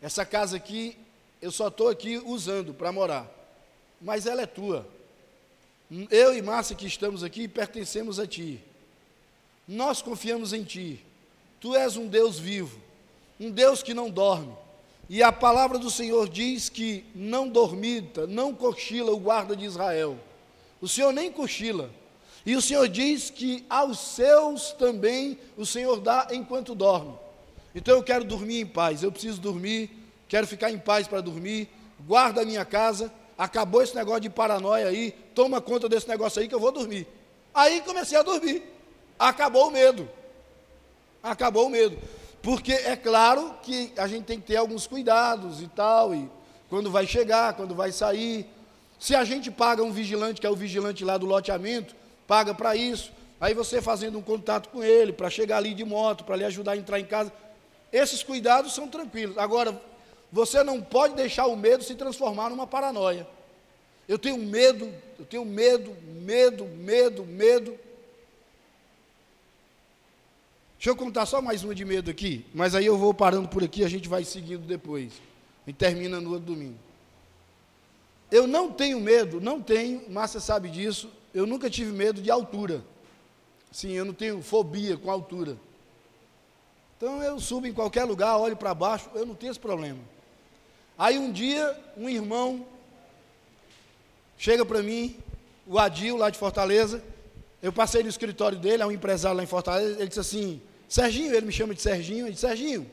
essa 0.01 0.25
casa 0.25 0.57
aqui, 0.57 0.97
eu 1.43 1.51
só 1.51 1.69
estou 1.69 1.89
aqui 1.89 2.17
usando 2.25 2.73
para 2.73 2.91
morar, 2.91 3.31
mas 4.01 4.25
ela 4.25 4.41
é 4.41 4.47
tua. 4.47 4.89
Eu 6.11 6.37
e 6.37 6.41
Márcia 6.41 6.77
que 6.77 6.87
estamos 6.87 7.23
aqui 7.23 7.49
pertencemos 7.49 8.19
a 8.19 8.27
ti. 8.27 8.63
Nós 9.67 10.01
confiamos 10.01 10.53
em 10.53 10.65
ti. 10.65 11.05
Tu 11.61 11.75
és 11.75 11.97
um 11.97 12.07
Deus 12.07 12.39
vivo, 12.39 12.79
um 13.39 13.51
Deus 13.51 13.83
que 13.83 13.95
não 13.95 14.11
dorme. 14.11 14.53
E 15.09 15.23
a 15.23 15.33
palavra 15.33 15.79
do 15.79 15.91
Senhor 15.91 16.29
diz 16.29 16.69
que 16.69 17.05
não 17.15 17.49
dormita, 17.49 18.27
não 18.27 18.55
cochila 18.55 19.11
o 19.13 19.19
guarda 19.19 19.57
de 19.57 19.65
Israel. 19.65 20.19
O 20.81 20.87
Senhor 20.87 21.13
nem 21.13 21.33
cochila. 21.33 21.91
E 22.45 22.55
o 22.55 22.63
Senhor 22.63 22.89
diz 22.89 23.31
que 23.31 23.65
aos 23.69 23.99
seus 23.99 24.73
também 24.73 25.39
o 25.57 25.67
Senhor 25.67 26.01
dá 26.01 26.29
enquanto 26.31 26.75
dorme. 26.75 27.15
Então 27.75 27.95
eu 27.95 28.03
quero 28.03 28.25
dormir 28.25 28.61
em 28.61 28.67
paz, 28.67 29.03
eu 29.03 29.11
preciso 29.11 29.41
dormir, 29.41 29.91
quero 30.29 30.47
ficar 30.47 30.71
em 30.71 30.79
paz 30.79 31.09
para 31.09 31.21
dormir. 31.21 31.69
Guarda 32.07 32.43
a 32.43 32.45
minha 32.45 32.65
casa, 32.65 33.13
acabou 33.37 33.83
esse 33.83 33.95
negócio 33.95 34.21
de 34.21 34.31
paranoia 34.31 34.89
aí, 34.89 35.13
toma 35.35 35.61
conta 35.61 35.89
desse 35.89 36.09
negócio 36.09 36.41
aí 36.41 36.49
que 36.49 36.55
eu 36.55 36.61
vou 36.61 36.71
dormir. 36.71 37.07
Aí 37.53 37.81
comecei 37.81 38.17
a 38.17 38.23
dormir. 38.23 38.63
Acabou 39.19 39.69
o 39.69 39.71
medo. 39.71 40.09
Acabou 41.23 41.67
o 41.67 41.71
medo. 41.71 41.99
Porque 42.43 42.73
é 42.73 42.97
claro 42.97 43.55
que 43.63 43.93
a 43.97 44.07
gente 44.07 44.25
tem 44.25 44.41
que 44.41 44.47
ter 44.47 44.57
alguns 44.57 44.87
cuidados 44.87 45.61
e 45.61 45.69
tal, 45.69 46.15
e 46.15 46.31
quando 46.69 46.91
vai 46.91 47.07
chegar, 47.07 47.55
quando 47.55 47.75
vai 47.75 47.93
sair. 47.93 48.47
Se 48.99 49.15
a 49.15 49.25
gente 49.25 49.51
paga 49.51 49.83
um 49.83 49.93
vigilante, 49.93 50.41
que 50.41 50.47
é 50.47 50.51
o 50.51 50.57
vigilante 50.57 51.05
lá 51.05 51.17
do 51.17 51.27
loteamento, 51.27 51.95
paga 52.27 52.55
para 52.55 52.75
isso, 52.75 53.13
aí 53.41 53.55
você 53.55 53.81
fazendo 53.81 54.19
um 54.19 54.23
contato 54.23 54.69
com 54.69 54.83
ele, 54.83 55.13
para 55.13 55.31
chegar 55.31 55.59
ali 55.59 55.75
de 55.75 55.85
moto, 55.85 56.25
para 56.25 56.37
lhe 56.37 56.45
ajudar 56.45 56.73
a 56.73 56.77
entrar 56.77 56.99
em 56.99 57.05
casa, 57.05 57.33
esses 57.93 58.23
cuidados 58.23 58.75
são 58.75 58.89
tranquilos. 58.89 59.39
Agora, 59.39 59.81
você 60.31 60.63
não 60.63 60.81
pode 60.81 61.15
deixar 61.15 61.47
o 61.47 61.57
medo 61.57 61.83
se 61.83 61.95
transformar 61.95 62.51
numa 62.51 62.67
paranoia. 62.67 63.27
Eu 64.07 64.19
tenho 64.19 64.39
medo, 64.39 64.93
eu 65.19 65.25
tenho 65.25 65.45
medo, 65.45 65.95
medo, 66.23 66.65
medo, 66.65 67.25
medo. 67.25 67.79
Deixa 70.79 70.91
eu 70.91 70.97
contar 70.97 71.27
só 71.27 71.43
mais 71.43 71.65
uma 71.65 71.75
de 71.75 71.85
medo 71.85 72.09
aqui, 72.09 72.47
mas 72.55 72.73
aí 72.73 72.87
eu 72.87 72.97
vou 72.97 73.13
parando 73.13 73.49
por 73.49 73.65
aqui, 73.65 73.83
a 73.83 73.89
gente 73.89 74.09
vai 74.09 74.23
seguindo 74.23 74.65
depois. 74.65 75.13
E 75.67 75.73
termina 75.73 76.21
no 76.21 76.31
outro 76.31 76.47
domingo. 76.47 76.79
Eu 78.31 78.47
não 78.47 78.71
tenho 78.71 79.01
medo, 79.01 79.41
não 79.41 79.61
tenho, 79.61 80.09
Márcia 80.09 80.39
sabe 80.39 80.69
disso, 80.69 81.11
eu 81.35 81.49
nunca 81.49 81.69
tive 81.69 81.91
medo 81.91 82.23
de 82.23 82.31
altura. 82.31 82.85
Sim, 83.73 83.91
eu 83.91 84.05
não 84.05 84.15
tenho 84.15 84.41
fobia 84.41 84.97
com 84.97 85.11
altura. 85.11 85.57
Então 86.97 87.21
eu 87.25 87.41
subo 87.41 87.67
em 87.67 87.73
qualquer 87.73 88.05
lugar, 88.05 88.39
olho 88.39 88.57
para 88.57 88.73
baixo, 88.73 89.11
eu 89.17 89.27
não 89.27 89.35
tenho 89.35 89.51
esse 89.51 89.59
problema. 89.59 89.99
Aí 90.97 91.19
um 91.19 91.33
dia, 91.33 91.77
um 91.97 92.09
irmão 92.09 92.65
chega 94.37 94.65
para 94.65 94.81
mim, 94.81 95.17
o 95.67 95.77
Adil, 95.77 96.17
lá 96.17 96.31
de 96.31 96.39
Fortaleza, 96.39 97.03
eu 97.63 97.73
passei 97.73 98.03
no 98.03 98.09
escritório 98.09 98.59
dele, 98.59 98.83
é 98.83 98.87
um 98.87 98.93
empresário 98.93 99.37
lá 99.37 99.43
em 99.43 99.47
Fortaleza, 99.47 99.99
ele 99.99 100.09
disse 100.09 100.21
assim, 100.21 100.63
Serginho, 100.89 101.35
ele 101.35 101.47
me 101.47 101.53
chama 101.53 101.75
de 101.75 101.83
Serginho, 101.83 102.27
ele 102.27 102.33
disse, 102.33 102.47
Serginho, 102.47 102.89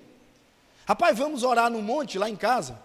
rapaz, 0.85 1.17
vamos 1.17 1.43
orar 1.43 1.69
no 1.69 1.81
monte 1.81 2.17
lá 2.17 2.29
em 2.29 2.35
casa. 2.35 2.79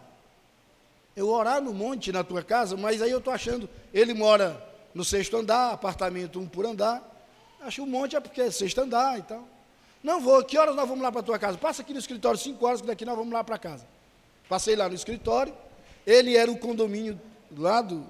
Eu 1.16 1.28
orar 1.28 1.60
no 1.60 1.72
monte 1.72 2.12
na 2.12 2.22
tua 2.22 2.42
casa, 2.42 2.76
mas 2.76 3.02
aí 3.02 3.10
eu 3.10 3.18
estou 3.18 3.32
achando, 3.32 3.68
ele 3.92 4.14
mora 4.14 4.62
no 4.94 5.04
sexto 5.04 5.36
andar, 5.36 5.72
apartamento 5.72 6.38
um 6.38 6.46
por 6.46 6.66
andar, 6.66 7.02
acho 7.60 7.82
o 7.82 7.86
monte 7.86 8.16
é 8.16 8.20
porque 8.20 8.42
é 8.42 8.50
sexto 8.50 8.80
andar 8.80 9.18
e 9.18 9.22
tal. 9.22 9.46
Não 10.02 10.20
vou, 10.20 10.42
que 10.44 10.56
horas 10.56 10.74
nós 10.74 10.88
vamos 10.88 11.02
lá 11.02 11.12
para 11.12 11.20
a 11.20 11.24
tua 11.24 11.38
casa? 11.38 11.58
Passa 11.58 11.82
aqui 11.82 11.92
no 11.92 11.98
escritório, 11.98 12.38
cinco 12.38 12.64
horas, 12.66 12.80
que 12.80 12.86
daqui 12.86 13.04
nós 13.04 13.16
vamos 13.16 13.32
lá 13.32 13.44
para 13.44 13.58
casa. 13.58 13.86
Passei 14.48 14.74
lá 14.74 14.88
no 14.88 14.94
escritório, 14.94 15.54
ele 16.06 16.36
era 16.36 16.50
o 16.50 16.58
condomínio 16.58 17.20
lá 17.56 17.82
do. 17.82 18.04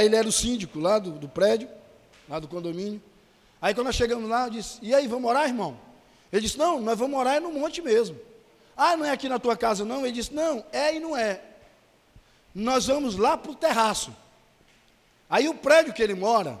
Ele 0.00 0.14
era 0.14 0.28
o 0.28 0.32
síndico 0.32 0.78
lá 0.78 0.98
do, 0.98 1.12
do 1.12 1.28
prédio, 1.28 1.68
lá 2.28 2.38
do 2.38 2.48
condomínio. 2.48 3.02
Aí 3.60 3.74
quando 3.74 3.86
nós 3.86 3.96
chegamos 3.96 4.28
lá, 4.28 4.46
eu 4.46 4.50
disse, 4.50 4.78
e 4.82 4.94
aí, 4.94 5.06
vamos 5.06 5.22
morar, 5.22 5.46
irmão? 5.46 5.78
Ele 6.32 6.42
disse, 6.42 6.58
não, 6.58 6.80
nós 6.80 6.98
vamos 6.98 7.16
morar 7.16 7.36
é 7.36 7.40
no 7.40 7.52
monte 7.52 7.80
mesmo. 7.80 8.18
Ah, 8.76 8.96
não 8.96 9.04
é 9.04 9.10
aqui 9.10 9.28
na 9.28 9.38
tua 9.38 9.56
casa, 9.56 9.84
não? 9.84 10.00
Ele 10.04 10.12
disse, 10.12 10.32
não, 10.32 10.64
é 10.72 10.96
e 10.96 11.00
não 11.00 11.16
é. 11.16 11.40
Nós 12.54 12.86
vamos 12.86 13.16
lá 13.16 13.36
para 13.36 13.52
o 13.52 13.54
terraço. 13.54 14.14
Aí 15.28 15.48
o 15.48 15.54
prédio 15.54 15.92
que 15.92 16.02
ele 16.02 16.14
mora 16.14 16.58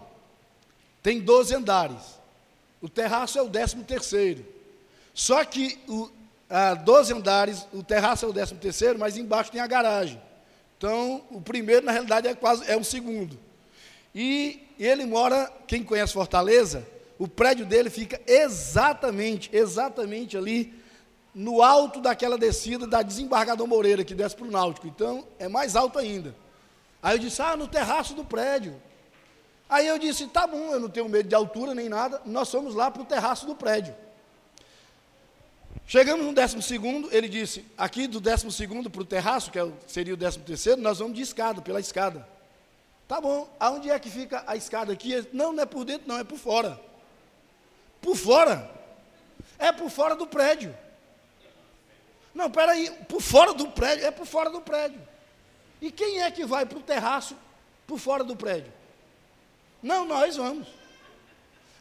tem 1.02 1.20
12 1.20 1.54
andares. 1.54 2.20
O 2.80 2.88
terraço 2.88 3.38
é 3.38 3.42
o 3.42 3.48
décimo 3.48 3.82
terceiro. 3.84 4.44
Só 5.14 5.44
que 5.44 5.78
o, 5.88 6.10
ah, 6.48 6.74
12 6.74 7.14
andares, 7.14 7.66
o 7.72 7.82
terraço 7.82 8.24
é 8.24 8.28
o 8.28 8.32
13 8.32 8.54
terceiro, 8.56 8.98
mas 8.98 9.16
embaixo 9.16 9.50
tem 9.50 9.60
a 9.60 9.66
garagem. 9.66 10.20
Então, 10.76 11.24
o 11.30 11.40
primeiro, 11.40 11.86
na 11.86 11.92
realidade, 11.92 12.28
é 12.28 12.34
quase 12.34 12.70
é 12.70 12.76
um 12.76 12.84
segundo. 12.84 13.38
E 14.14 14.68
ele 14.84 15.04
mora, 15.04 15.52
quem 15.66 15.82
conhece 15.82 16.12
Fortaleza, 16.12 16.86
o 17.18 17.28
prédio 17.28 17.64
dele 17.64 17.90
fica 17.90 18.20
exatamente, 18.26 19.48
exatamente 19.52 20.36
ali 20.36 20.74
no 21.34 21.62
alto 21.62 22.00
daquela 22.00 22.36
descida 22.36 22.86
da 22.86 23.02
desembargador 23.02 23.66
Moreira, 23.66 24.04
que 24.04 24.14
desce 24.14 24.36
para 24.36 24.46
o 24.46 24.50
Náutico. 24.50 24.86
Então, 24.86 25.26
é 25.38 25.48
mais 25.48 25.76
alto 25.76 25.98
ainda. 25.98 26.34
Aí 27.02 27.16
eu 27.16 27.18
disse, 27.18 27.40
ah, 27.40 27.56
no 27.56 27.66
terraço 27.66 28.14
do 28.14 28.24
prédio. 28.24 28.80
Aí 29.68 29.86
eu 29.86 29.98
disse, 29.98 30.26
tá 30.26 30.46
bom, 30.46 30.72
eu 30.72 30.80
não 30.80 30.88
tenho 30.88 31.08
medo 31.08 31.28
de 31.28 31.34
altura 31.34 31.74
nem 31.74 31.88
nada, 31.88 32.20
nós 32.26 32.50
fomos 32.50 32.74
lá 32.74 32.90
para 32.90 33.02
o 33.02 33.06
terraço 33.06 33.46
do 33.46 33.54
prédio. 33.54 33.94
Chegamos 35.86 36.24
no 36.24 36.32
décimo 36.32 36.62
segundo, 36.62 37.08
ele 37.10 37.28
disse, 37.28 37.64
aqui 37.76 38.06
do 38.06 38.20
décimo 38.20 38.52
segundo 38.52 38.90
para 38.90 39.02
o 39.02 39.04
terraço, 39.04 39.50
que 39.50 39.58
é 39.58 39.66
seria 39.86 40.14
o 40.14 40.16
décimo 40.16 40.44
terceiro, 40.44 40.80
nós 40.80 40.98
vamos 40.98 41.14
de 41.14 41.22
escada, 41.22 41.60
pela 41.60 41.80
escada. 41.80 42.26
Tá 43.06 43.20
bom, 43.20 43.54
aonde 43.60 43.90
é 43.90 43.98
que 43.98 44.08
fica 44.08 44.42
a 44.46 44.56
escada 44.56 44.92
aqui? 44.92 45.26
Não, 45.32 45.52
não 45.52 45.62
é 45.62 45.66
por 45.66 45.84
dentro, 45.84 46.08
não, 46.08 46.18
é 46.18 46.24
por 46.24 46.38
fora. 46.38 46.80
Por 48.00 48.16
fora? 48.16 48.70
É 49.58 49.70
por 49.70 49.90
fora 49.90 50.16
do 50.16 50.26
prédio. 50.26 50.76
Não, 52.34 52.50
peraí, 52.50 52.90
por 53.08 53.20
fora 53.20 53.52
do 53.52 53.68
prédio, 53.68 54.06
é 54.06 54.10
por 54.10 54.26
fora 54.26 54.50
do 54.50 54.60
prédio. 54.60 55.00
E 55.80 55.90
quem 55.90 56.22
é 56.22 56.30
que 56.30 56.44
vai 56.44 56.64
para 56.64 56.78
o 56.78 56.82
terraço 56.82 57.36
por 57.86 57.98
fora 57.98 58.24
do 58.24 58.34
prédio? 58.34 58.72
Não, 59.82 60.04
nós 60.06 60.36
vamos. 60.36 60.68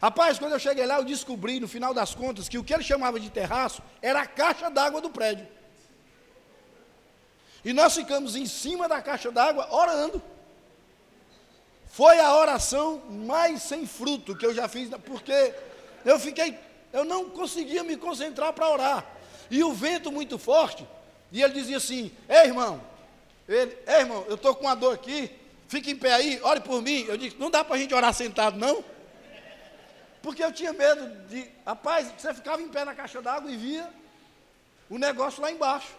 Rapaz, 0.02 0.40
quando 0.40 0.54
eu 0.54 0.60
cheguei 0.60 0.86
lá, 0.86 0.98
eu 0.98 1.06
descobri, 1.06 1.60
no 1.60 1.68
final 1.68 1.94
das 1.94 2.16
contas, 2.16 2.50
que 2.50 2.58
o 2.58 2.64
que 2.64 2.74
ele 2.74 2.84
chamava 2.84 3.20
de 3.20 3.30
terraço 3.30 3.84
era 4.02 4.22
a 4.22 4.26
caixa 4.26 4.70
d'água 4.70 5.00
do 5.00 5.12
prédio. 5.12 5.48
E 7.64 7.72
nós 7.72 7.94
ficamos 7.94 8.36
em 8.36 8.48
cima 8.48 8.90
da 8.90 9.00
caixa 9.02 9.32
d'água 9.32 9.72
orando. 9.72 10.22
Foi 11.92 12.20
a 12.20 12.38
oração 12.38 13.02
mais 13.10 13.64
sem 13.64 13.86
fruto 13.86 14.36
que 14.36 14.46
eu 14.46 14.54
já 14.54 14.68
fiz, 14.70 14.90
porque 15.06 15.54
eu 16.06 16.18
fiquei, 16.18 16.58
eu 16.94 17.04
não 17.04 17.30
conseguia 17.30 17.84
me 17.84 17.98
concentrar 17.98 18.54
para 18.54 18.70
orar. 18.70 19.06
E 19.50 19.62
o 19.62 19.74
vento 19.74 20.10
muito 20.10 20.40
forte, 20.40 20.88
e 21.34 21.44
ele 21.44 21.54
dizia 21.54 21.76
assim: 21.76 22.10
Ei, 22.30 22.46
irmão, 22.46 22.82
ele, 23.48 23.78
ei, 23.86 23.96
irmão, 23.96 24.26
eu 24.30 24.36
estou 24.36 24.56
com 24.56 24.66
uma 24.66 24.76
dor 24.76 24.94
aqui, 24.94 25.30
fique 25.68 25.92
em 25.92 25.98
pé 25.98 26.14
aí, 26.14 26.40
ore 26.44 26.62
por 26.62 26.82
mim. 26.82 27.04
Eu 27.10 27.18
disse: 27.18 27.36
Não 27.38 27.52
dá 27.52 27.62
para 27.62 27.76
a 27.76 27.80
gente 27.80 27.94
orar 27.94 28.14
sentado, 28.14 28.58
não? 28.58 28.82
Porque 30.22 30.42
eu 30.42 30.54
tinha 30.54 30.72
medo 30.72 31.28
de. 31.28 31.46
Rapaz, 31.66 32.10
você 32.18 32.34
ficava 32.34 32.62
em 32.62 32.70
pé 32.70 32.86
na 32.86 32.96
caixa 32.96 33.22
d'água 33.22 33.52
e 33.52 33.58
via 33.58 33.90
o 34.90 34.98
negócio 34.98 35.42
lá 35.42 35.52
embaixo. 35.52 35.90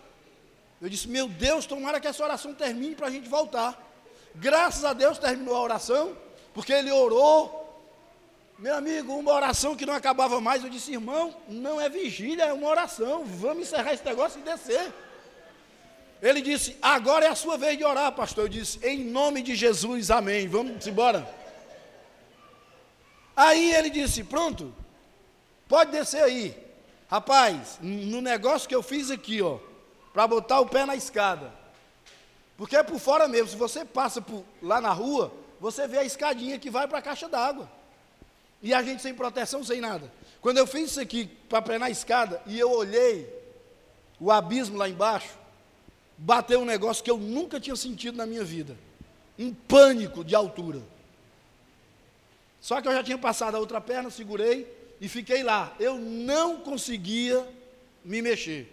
Eu 0.81 0.89
disse: 0.89 1.07
Meu 1.07 1.29
Deus, 1.29 1.67
tomara 1.67 2.01
que 2.01 2.09
essa 2.09 2.25
oração 2.25 2.55
termine 2.55 2.95
para 2.95 3.09
a 3.09 3.11
gente 3.11 3.29
voltar. 3.29 3.92
Graças 4.35 4.85
a 4.85 4.93
Deus 4.93 5.19
terminou 5.19 5.57
a 5.57 5.61
oração, 5.61 6.17
porque 6.55 6.73
ele 6.73 6.91
orou. 6.91 7.61
Meu 8.59 8.77
amigo, 8.77 9.15
uma 9.15 9.33
oração 9.33 9.75
que 9.75 9.85
não 9.85 9.95
acabava 9.95 10.41
mais. 10.41 10.63
Eu 10.63 10.71
disse: 10.71 10.93
Irmão, 10.93 11.35
não 11.49 11.81
é 11.81 11.89
vigília, 11.89 12.45
é 12.45 12.53
uma 12.53 12.69
oração. 12.69 13.25
Vamos 13.25 13.69
encerrar 13.69 13.93
esse 13.93 14.05
negócio 14.05 14.41
e 14.41 14.43
descer. 14.43 14.93
Ele 16.23 16.41
disse: 16.41 16.77
Agora 16.81 17.27
é 17.27 17.29
a 17.29 17.35
sua 17.35 17.59
vez 17.59 17.77
de 17.77 17.85
orar, 17.85 18.13
pastor. 18.13 18.45
Eu 18.45 18.49
disse: 18.49 18.79
Em 18.87 19.05
nome 19.05 19.43
de 19.43 19.55
Jesus, 19.55 20.11
amém. 20.11 20.47
Vamos 20.49 20.87
embora. 20.87 21.29
Aí 23.37 23.75
ele 23.75 23.91
disse: 23.91 24.23
Pronto, 24.23 24.73
pode 25.69 25.91
descer 25.91 26.23
aí. 26.23 26.57
Rapaz, 27.11 27.79
no 27.83 28.23
negócio 28.23 28.69
que 28.69 28.75
eu 28.75 28.83
fiz 28.83 29.11
aqui, 29.11 29.43
ó, 29.43 29.59
para 30.15 30.27
botar 30.27 30.61
o 30.61 30.67
pé 30.67 30.87
na 30.87 30.97
escada. 30.97 31.53
Porque 32.57 32.77
é 32.77 32.83
por 32.83 32.99
fora 32.99 33.27
mesmo. 33.27 33.49
Se 33.49 33.57
você 33.57 33.85
passa 33.85 34.21
por, 34.21 34.45
lá 34.61 34.81
na 34.81 34.93
rua, 34.93 35.33
você 35.61 35.87
vê 35.87 35.99
a 35.99 36.05
escadinha 36.05 36.59
que 36.59 36.71
vai 36.71 36.87
para 36.87 36.99
a 36.99 37.03
caixa 37.03 37.29
d'água. 37.29 37.71
E 38.63 38.73
a 38.73 38.83
gente 38.83 39.03
sem 39.03 39.15
proteção, 39.15 39.65
sem 39.65 39.81
nada. 39.81 40.13
Quando 40.41 40.59
eu 40.59 40.67
fiz 40.67 40.91
isso 40.91 41.01
aqui 41.01 41.27
para 41.49 41.63
pegar 41.63 41.87
a 41.87 41.91
escada 41.91 42.41
e 42.47 42.59
eu 42.59 42.71
olhei 42.71 43.29
o 44.21 44.31
abismo 44.31 44.77
lá 44.77 44.89
embaixo, 44.89 45.37
bateu 46.17 46.61
um 46.61 46.65
negócio 46.65 47.03
que 47.03 47.11
eu 47.11 47.19
nunca 47.19 47.59
tinha 47.59 47.75
sentido 47.75 48.17
na 48.17 48.27
minha 48.27 48.45
vida. 48.45 48.77
Um 49.39 49.53
pânico 49.53 50.25
de 50.25 50.35
altura. 50.35 50.81
Só 52.61 52.81
que 52.81 52.87
eu 52.87 52.93
já 52.93 53.03
tinha 53.03 53.19
passado 53.19 53.57
a 53.57 53.59
outra 53.59 53.81
perna, 53.81 54.11
segurei 54.11 54.73
e 55.01 55.09
fiquei 55.09 55.43
lá. 55.43 55.75
Eu 55.81 55.99
não 55.99 56.59
conseguia 56.59 57.45
me 58.05 58.23
mexer. 58.23 58.69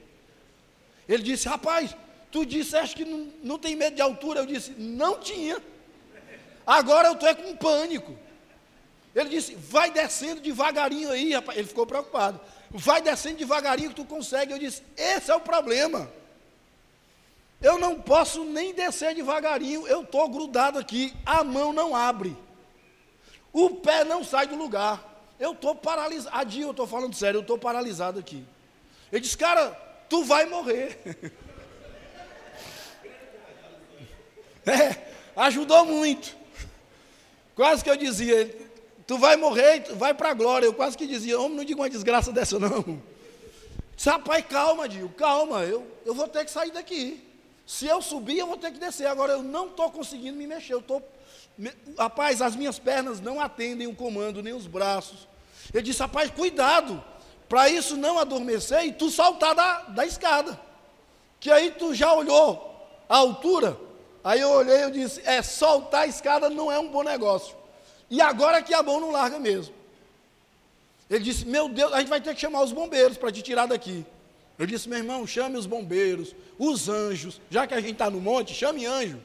Ele 1.08 1.24
disse: 1.24 1.48
Rapaz, 1.48 1.96
tu 2.32 2.46
disseste 2.46 2.96
que 2.96 3.06
não, 3.06 3.32
não 3.44 3.60
tem 3.60 3.76
medo 3.76 3.96
de 3.96 4.02
altura. 4.02 4.42
Eu 4.42 4.46
disse: 4.46 4.72
Não 4.78 5.20
tinha. 5.20 5.62
Agora 6.66 7.08
eu 7.08 7.14
estou 7.14 7.36
com 7.36 7.56
pânico. 7.56 8.16
Ele 9.16 9.30
disse: 9.30 9.56
Vai 9.56 9.92
descendo 9.92 10.42
devagarinho 10.42 11.12
aí, 11.12 11.34
rapaz. 11.34 11.58
Ele 11.58 11.68
ficou 11.68 11.86
preocupado. 11.86 12.40
Vai 12.70 13.02
descendo 13.02 13.38
devagarinho 13.38 13.90
que 13.90 13.96
tu 13.96 14.06
consegue. 14.06 14.54
Eu 14.54 14.60
disse: 14.60 14.84
Esse 14.96 15.32
é 15.32 15.36
o 15.36 15.42
problema. 15.42 16.12
Eu 17.62 17.78
não 17.78 18.00
posso 18.00 18.46
nem 18.46 18.74
descer 18.74 19.14
devagarinho. 19.16 19.86
Eu 19.88 20.02
estou 20.02 20.30
grudado 20.30 20.80
aqui. 20.80 21.14
A 21.26 21.44
mão 21.44 21.74
não 21.74 21.96
abre. 21.96 22.36
O 23.52 23.72
pé 23.72 24.04
não 24.04 24.24
sai 24.24 24.48
do 24.48 24.56
lugar. 24.56 25.04
Eu 25.40 25.54
estou 25.54 25.76
paralisado. 25.76 26.36
Adinho, 26.36 26.68
eu 26.68 26.72
estou 26.72 26.88
falando 26.88 27.16
sério. 27.16 27.40
Eu 27.40 27.42
estou 27.42 27.58
paralisado 27.58 28.20
aqui. 28.20 28.46
Ele 29.12 29.22
disse: 29.22 29.38
Cara, 29.38 29.72
tu 30.08 30.24
vai 30.24 30.46
morrer. 30.46 31.00
É, 34.66 34.96
ajudou 35.36 35.86
muito. 35.86 36.36
Quase 37.56 37.84
que 37.84 37.90
eu 37.90 37.98
dizia, 37.98 38.56
tu 39.06 39.18
vai 39.18 39.36
morrer, 39.36 39.84
vai 39.96 40.14
para 40.14 40.30
a 40.30 40.34
glória. 40.34 40.66
Eu 40.66 40.74
quase 40.74 40.98
que 40.98 41.08
dizia, 41.08 41.40
homem, 41.40 41.58
não 41.58 41.66
diga 41.66 41.82
uma 41.82 41.90
desgraça 41.90 42.32
dessa 42.32 42.58
não. 42.58 43.02
Disse, 43.96 44.10
rapaz, 44.10 44.46
calma, 44.48 44.88
Dio, 44.88 45.10
calma, 45.10 45.64
eu, 45.64 45.86
eu 46.06 46.14
vou 46.14 46.28
ter 46.28 46.46
que 46.46 46.52
sair 46.52 46.72
daqui. 46.72 47.22
Se 47.66 47.86
eu 47.86 48.02
subir, 48.02 48.38
eu 48.38 48.48
vou 48.48 48.58
ter 48.58 48.72
que 48.72 48.80
descer. 48.80 49.08
Agora 49.08 49.34
eu 49.34 49.44
não 49.44 49.68
estou 49.68 49.92
conseguindo 49.92 50.38
me 50.38 50.48
mexer. 50.48 50.74
Eu 50.74 50.82
tô, 50.82 51.02
rapaz, 51.98 52.42
as 52.42 52.56
minhas 52.56 52.80
pernas 52.80 53.20
não 53.20 53.42
atendem 53.42 53.88
o 53.88 53.96
comando, 53.96 54.42
nem 54.42 54.54
os 54.54 54.66
braços. 54.66 55.28
Ele 55.74 55.84
disse, 55.84 56.00
rapaz, 56.00 56.32
cuidado, 56.32 57.04
para 57.48 57.70
isso 57.70 57.98
não 57.98 58.18
adormecer 58.18 58.86
e 58.86 58.94
tu 58.94 59.10
saltar 59.10 59.54
da, 59.54 59.82
da 59.82 60.06
escada. 60.06 60.60
Que 61.40 61.52
aí 61.52 61.72
tu 61.72 61.94
já 61.94 62.14
olhou 62.14 62.88
a 63.08 63.18
altura, 63.18 63.78
Aí 64.24 64.42
eu 64.42 64.50
olhei 64.50 64.86
e 64.86 64.92
disse: 64.92 65.22
é, 65.26 65.42
soltar 65.42 66.04
a 66.04 66.08
escada 66.08 66.50
não 66.50 66.72
é 66.72 66.80
um 66.80 66.90
bom 66.90 67.04
negócio. 67.04 67.56
E 68.10 68.22
agora 68.22 68.62
que 68.62 68.74
a 68.74 68.84
mão 68.84 69.00
não 69.00 69.12
larga 69.12 69.40
mesmo. 69.40 69.74
Ele 71.10 71.24
disse: 71.24 71.46
Meu 71.46 71.70
Deus, 71.70 71.92
a 71.94 72.00
gente 72.00 72.10
vai 72.10 72.22
ter 72.22 72.34
que 72.36 72.42
chamar 72.42 72.62
os 72.62 72.72
bombeiros 72.72 73.18
para 73.18 73.32
te 73.32 73.42
tirar 73.42 73.66
daqui. 73.66 74.06
Eu 74.58 74.66
disse: 74.66 74.90
Meu 74.90 74.98
irmão, 74.98 75.26
chame 75.26 75.58
os 75.58 75.66
bombeiros, 75.66 76.36
os 76.58 76.90
anjos, 76.90 77.40
já 77.50 77.66
que 77.66 77.74
a 77.74 77.82
gente 77.82 77.94
está 77.94 78.10
no 78.10 78.20
monte, 78.20 78.54
chame 78.54 78.86
anjo. 78.86 79.20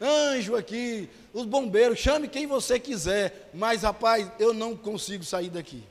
Anjo 0.00 0.56
aqui, 0.56 1.08
os 1.32 1.44
bombeiros, 1.44 1.98
chame 1.98 2.28
quem 2.28 2.46
você 2.46 2.78
quiser. 2.78 3.50
Mas, 3.54 3.82
rapaz, 3.82 4.30
eu 4.38 4.52
não 4.52 4.76
consigo 4.76 5.24
sair 5.24 5.50
daqui. 5.50 5.82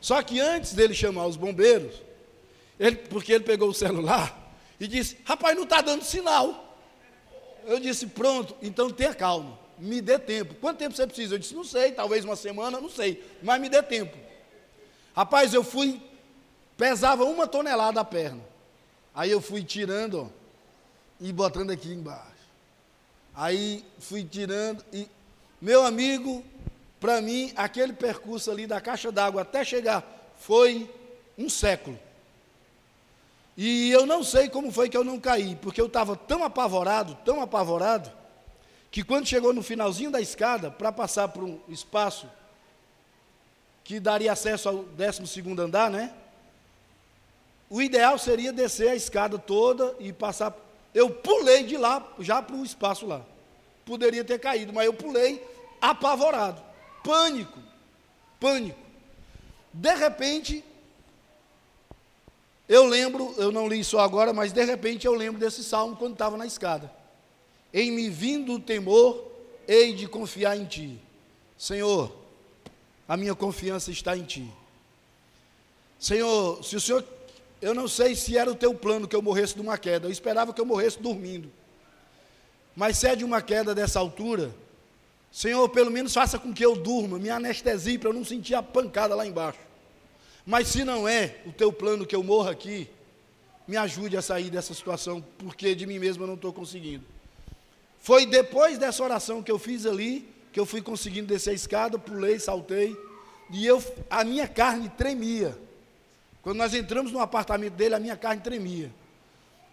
Só 0.00 0.22
que 0.22 0.40
antes 0.40 0.72
dele 0.72 0.94
chamar 0.94 1.26
os 1.26 1.36
bombeiros, 1.36 1.94
ele, 2.78 2.96
porque 2.96 3.32
ele 3.32 3.44
pegou 3.44 3.68
o 3.68 3.74
celular 3.74 4.54
e 4.78 4.86
disse: 4.86 5.18
Rapaz, 5.24 5.56
não 5.56 5.64
está 5.64 5.80
dando 5.80 6.04
sinal. 6.04 6.67
Eu 7.68 7.78
disse, 7.78 8.06
pronto, 8.06 8.56
então 8.62 8.88
tenha 8.88 9.12
calma, 9.12 9.58
me 9.76 10.00
dê 10.00 10.18
tempo. 10.18 10.54
Quanto 10.54 10.78
tempo 10.78 10.96
você 10.96 11.06
precisa? 11.06 11.34
Eu 11.34 11.38
disse, 11.38 11.54
não 11.54 11.64
sei, 11.64 11.92
talvez 11.92 12.24
uma 12.24 12.34
semana, 12.34 12.80
não 12.80 12.88
sei, 12.88 13.22
mas 13.42 13.60
me 13.60 13.68
dê 13.68 13.82
tempo. 13.82 14.16
Rapaz, 15.14 15.52
eu 15.52 15.62
fui, 15.62 16.00
pesava 16.78 17.24
uma 17.24 17.46
tonelada 17.46 18.00
a 18.00 18.04
perna. 18.06 18.40
Aí 19.14 19.30
eu 19.30 19.42
fui 19.42 19.62
tirando, 19.62 20.22
ó, 20.22 20.26
e 21.20 21.30
botando 21.30 21.70
aqui 21.70 21.90
embaixo. 21.90 22.24
Aí 23.34 23.84
fui 23.98 24.24
tirando 24.24 24.82
e, 24.90 25.06
meu 25.60 25.84
amigo, 25.84 26.42
para 26.98 27.20
mim, 27.20 27.52
aquele 27.54 27.92
percurso 27.92 28.50
ali 28.50 28.66
da 28.66 28.80
caixa 28.80 29.12
d'água 29.12 29.42
até 29.42 29.62
chegar 29.62 30.32
foi 30.38 30.90
um 31.36 31.50
século. 31.50 31.98
E 33.60 33.90
eu 33.90 34.06
não 34.06 34.22
sei 34.22 34.48
como 34.48 34.70
foi 34.70 34.88
que 34.88 34.96
eu 34.96 35.02
não 35.02 35.18
caí, 35.18 35.56
porque 35.56 35.80
eu 35.80 35.86
estava 35.86 36.14
tão 36.14 36.44
apavorado, 36.44 37.18
tão 37.24 37.40
apavorado, 37.40 38.08
que 38.88 39.02
quando 39.02 39.26
chegou 39.26 39.52
no 39.52 39.64
finalzinho 39.64 40.12
da 40.12 40.20
escada, 40.20 40.70
para 40.70 40.92
passar 40.92 41.26
por 41.26 41.42
um 41.42 41.58
espaço 41.68 42.30
que 43.82 43.98
daria 43.98 44.30
acesso 44.30 44.68
ao 44.68 44.84
12 44.84 45.60
andar, 45.60 45.90
né? 45.90 46.14
O 47.68 47.82
ideal 47.82 48.16
seria 48.16 48.52
descer 48.52 48.90
a 48.90 48.94
escada 48.94 49.36
toda 49.40 49.92
e 49.98 50.12
passar. 50.12 50.54
Eu 50.94 51.10
pulei 51.10 51.64
de 51.64 51.76
lá 51.76 52.06
já 52.20 52.40
para 52.40 52.54
o 52.54 52.64
espaço 52.64 53.06
lá. 53.06 53.22
Poderia 53.84 54.22
ter 54.22 54.38
caído, 54.38 54.72
mas 54.72 54.86
eu 54.86 54.94
pulei 54.94 55.44
apavorado. 55.80 56.62
Pânico. 57.02 57.58
Pânico. 58.38 58.78
De 59.72 59.94
repente, 59.96 60.64
eu 62.68 62.84
lembro, 62.84 63.34
eu 63.38 63.50
não 63.50 63.66
li 63.66 63.80
isso 63.80 63.98
agora, 63.98 64.32
mas 64.32 64.52
de 64.52 64.62
repente 64.62 65.06
eu 65.06 65.14
lembro 65.14 65.40
desse 65.40 65.64
salmo 65.64 65.96
quando 65.96 66.12
estava 66.12 66.36
na 66.36 66.44
escada. 66.44 66.92
Em 67.72 67.90
me 67.90 68.10
vindo 68.10 68.54
o 68.54 68.60
temor, 68.60 69.24
hei 69.66 69.94
de 69.94 70.06
confiar 70.06 70.56
em 70.56 70.66
ti. 70.66 71.00
Senhor, 71.56 72.14
a 73.08 73.16
minha 73.16 73.34
confiança 73.34 73.90
está 73.90 74.16
em 74.16 74.22
ti. 74.22 74.52
Senhor, 75.98 76.62
se 76.62 76.76
o 76.76 76.80
Senhor, 76.80 77.04
eu 77.60 77.74
não 77.74 77.88
sei 77.88 78.14
se 78.14 78.36
era 78.36 78.50
o 78.50 78.54
teu 78.54 78.74
plano 78.74 79.08
que 79.08 79.16
eu 79.16 79.22
morresse 79.22 79.54
de 79.54 79.60
uma 79.62 79.78
queda, 79.78 80.06
eu 80.06 80.12
esperava 80.12 80.52
que 80.52 80.60
eu 80.60 80.66
morresse 80.66 81.00
dormindo. 81.00 81.50
Mas 82.76 82.98
se 82.98 83.08
é 83.08 83.16
de 83.16 83.24
uma 83.24 83.40
queda 83.40 83.74
dessa 83.74 83.98
altura, 83.98 84.54
Senhor, 85.32 85.68
pelo 85.70 85.90
menos 85.90 86.12
faça 86.12 86.38
com 86.38 86.52
que 86.52 86.64
eu 86.64 86.76
durma, 86.76 87.18
me 87.18 87.30
anestesie 87.30 87.98
para 87.98 88.10
eu 88.10 88.14
não 88.14 88.24
sentir 88.24 88.54
a 88.54 88.62
pancada 88.62 89.14
lá 89.14 89.26
embaixo. 89.26 89.67
Mas 90.48 90.68
se 90.68 90.82
não 90.82 91.06
é 91.06 91.34
o 91.44 91.52
teu 91.52 91.70
plano 91.70 92.06
que 92.06 92.16
eu 92.16 92.22
morra 92.22 92.52
aqui, 92.52 92.88
me 93.66 93.76
ajude 93.76 94.16
a 94.16 94.22
sair 94.22 94.48
dessa 94.48 94.72
situação, 94.72 95.22
porque 95.36 95.74
de 95.74 95.84
mim 95.84 95.98
mesmo 95.98 96.22
eu 96.22 96.26
não 96.26 96.36
estou 96.36 96.54
conseguindo. 96.54 97.04
Foi 97.98 98.24
depois 98.24 98.78
dessa 98.78 99.04
oração 99.04 99.42
que 99.42 99.52
eu 99.52 99.58
fiz 99.58 99.84
ali, 99.84 100.26
que 100.50 100.58
eu 100.58 100.64
fui 100.64 100.80
conseguindo 100.80 101.26
descer 101.26 101.50
a 101.50 101.52
escada, 101.52 101.98
pulei, 101.98 102.38
saltei, 102.38 102.96
e 103.50 103.66
eu, 103.66 103.84
a 104.08 104.24
minha 104.24 104.48
carne 104.48 104.88
tremia. 104.88 105.54
Quando 106.40 106.56
nós 106.56 106.72
entramos 106.72 107.12
no 107.12 107.20
apartamento 107.20 107.74
dele, 107.74 107.96
a 107.96 108.00
minha 108.00 108.16
carne 108.16 108.40
tremia. 108.40 108.90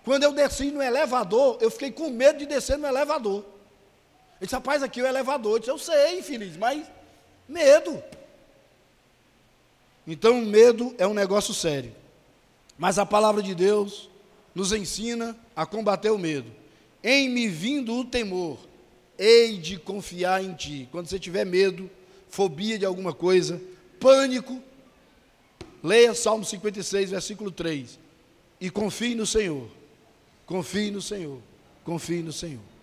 Quando 0.04 0.24
eu 0.24 0.34
desci 0.34 0.72
no 0.72 0.82
elevador, 0.82 1.58
eu 1.62 1.72
fiquei 1.72 1.90
com 1.90 2.10
medo 2.10 2.40
de 2.40 2.46
descer 2.46 2.78
no 2.78 2.86
elevador. 2.86 3.46
Ele 3.46 4.42
disse, 4.42 4.54
rapaz, 4.54 4.84
aqui 4.84 5.00
é 5.00 5.04
o 5.04 5.08
elevador. 5.08 5.54
Eu 5.54 5.60
disse, 5.60 5.72
eu 5.72 5.78
sei, 5.78 6.20
infeliz, 6.20 6.58
mas 6.58 6.86
medo. 7.48 8.04
Então, 10.08 10.42
medo 10.42 10.94
é 10.98 11.08
um 11.08 11.14
negócio 11.14 11.54
sério. 11.54 11.94
Mas 12.78 13.00
a 13.00 13.06
palavra 13.06 13.42
de 13.42 13.56
Deus 13.56 14.10
nos 14.54 14.72
ensina 14.72 15.36
a 15.56 15.66
combater 15.66 16.10
o 16.10 16.18
medo. 16.18 16.52
Em 17.04 17.30
me 17.30 17.48
vindo 17.48 17.94
o 17.94 18.06
temor, 18.06 18.58
hei 19.18 19.58
de 19.58 19.78
confiar 19.78 20.44
em 20.44 20.54
ti. 20.54 20.88
Quando 20.92 21.08
você 21.08 21.20
tiver 21.20 21.46
medo, 21.46 21.90
fobia 22.30 22.78
de 22.78 22.86
alguma 22.86 23.14
coisa, 23.14 23.62
pânico, 24.00 24.62
leia 25.84 26.14
Salmo 26.14 26.44
56, 26.44 27.12
versículo 27.12 27.52
3. 27.52 28.00
E 28.60 28.70
confie 28.70 29.16
no 29.16 29.26
Senhor. 29.26 29.68
Confie 30.46 30.92
no 30.92 31.02
Senhor. 31.02 31.40
Confie 31.84 32.22
no 32.22 32.34
Senhor. 32.34 32.75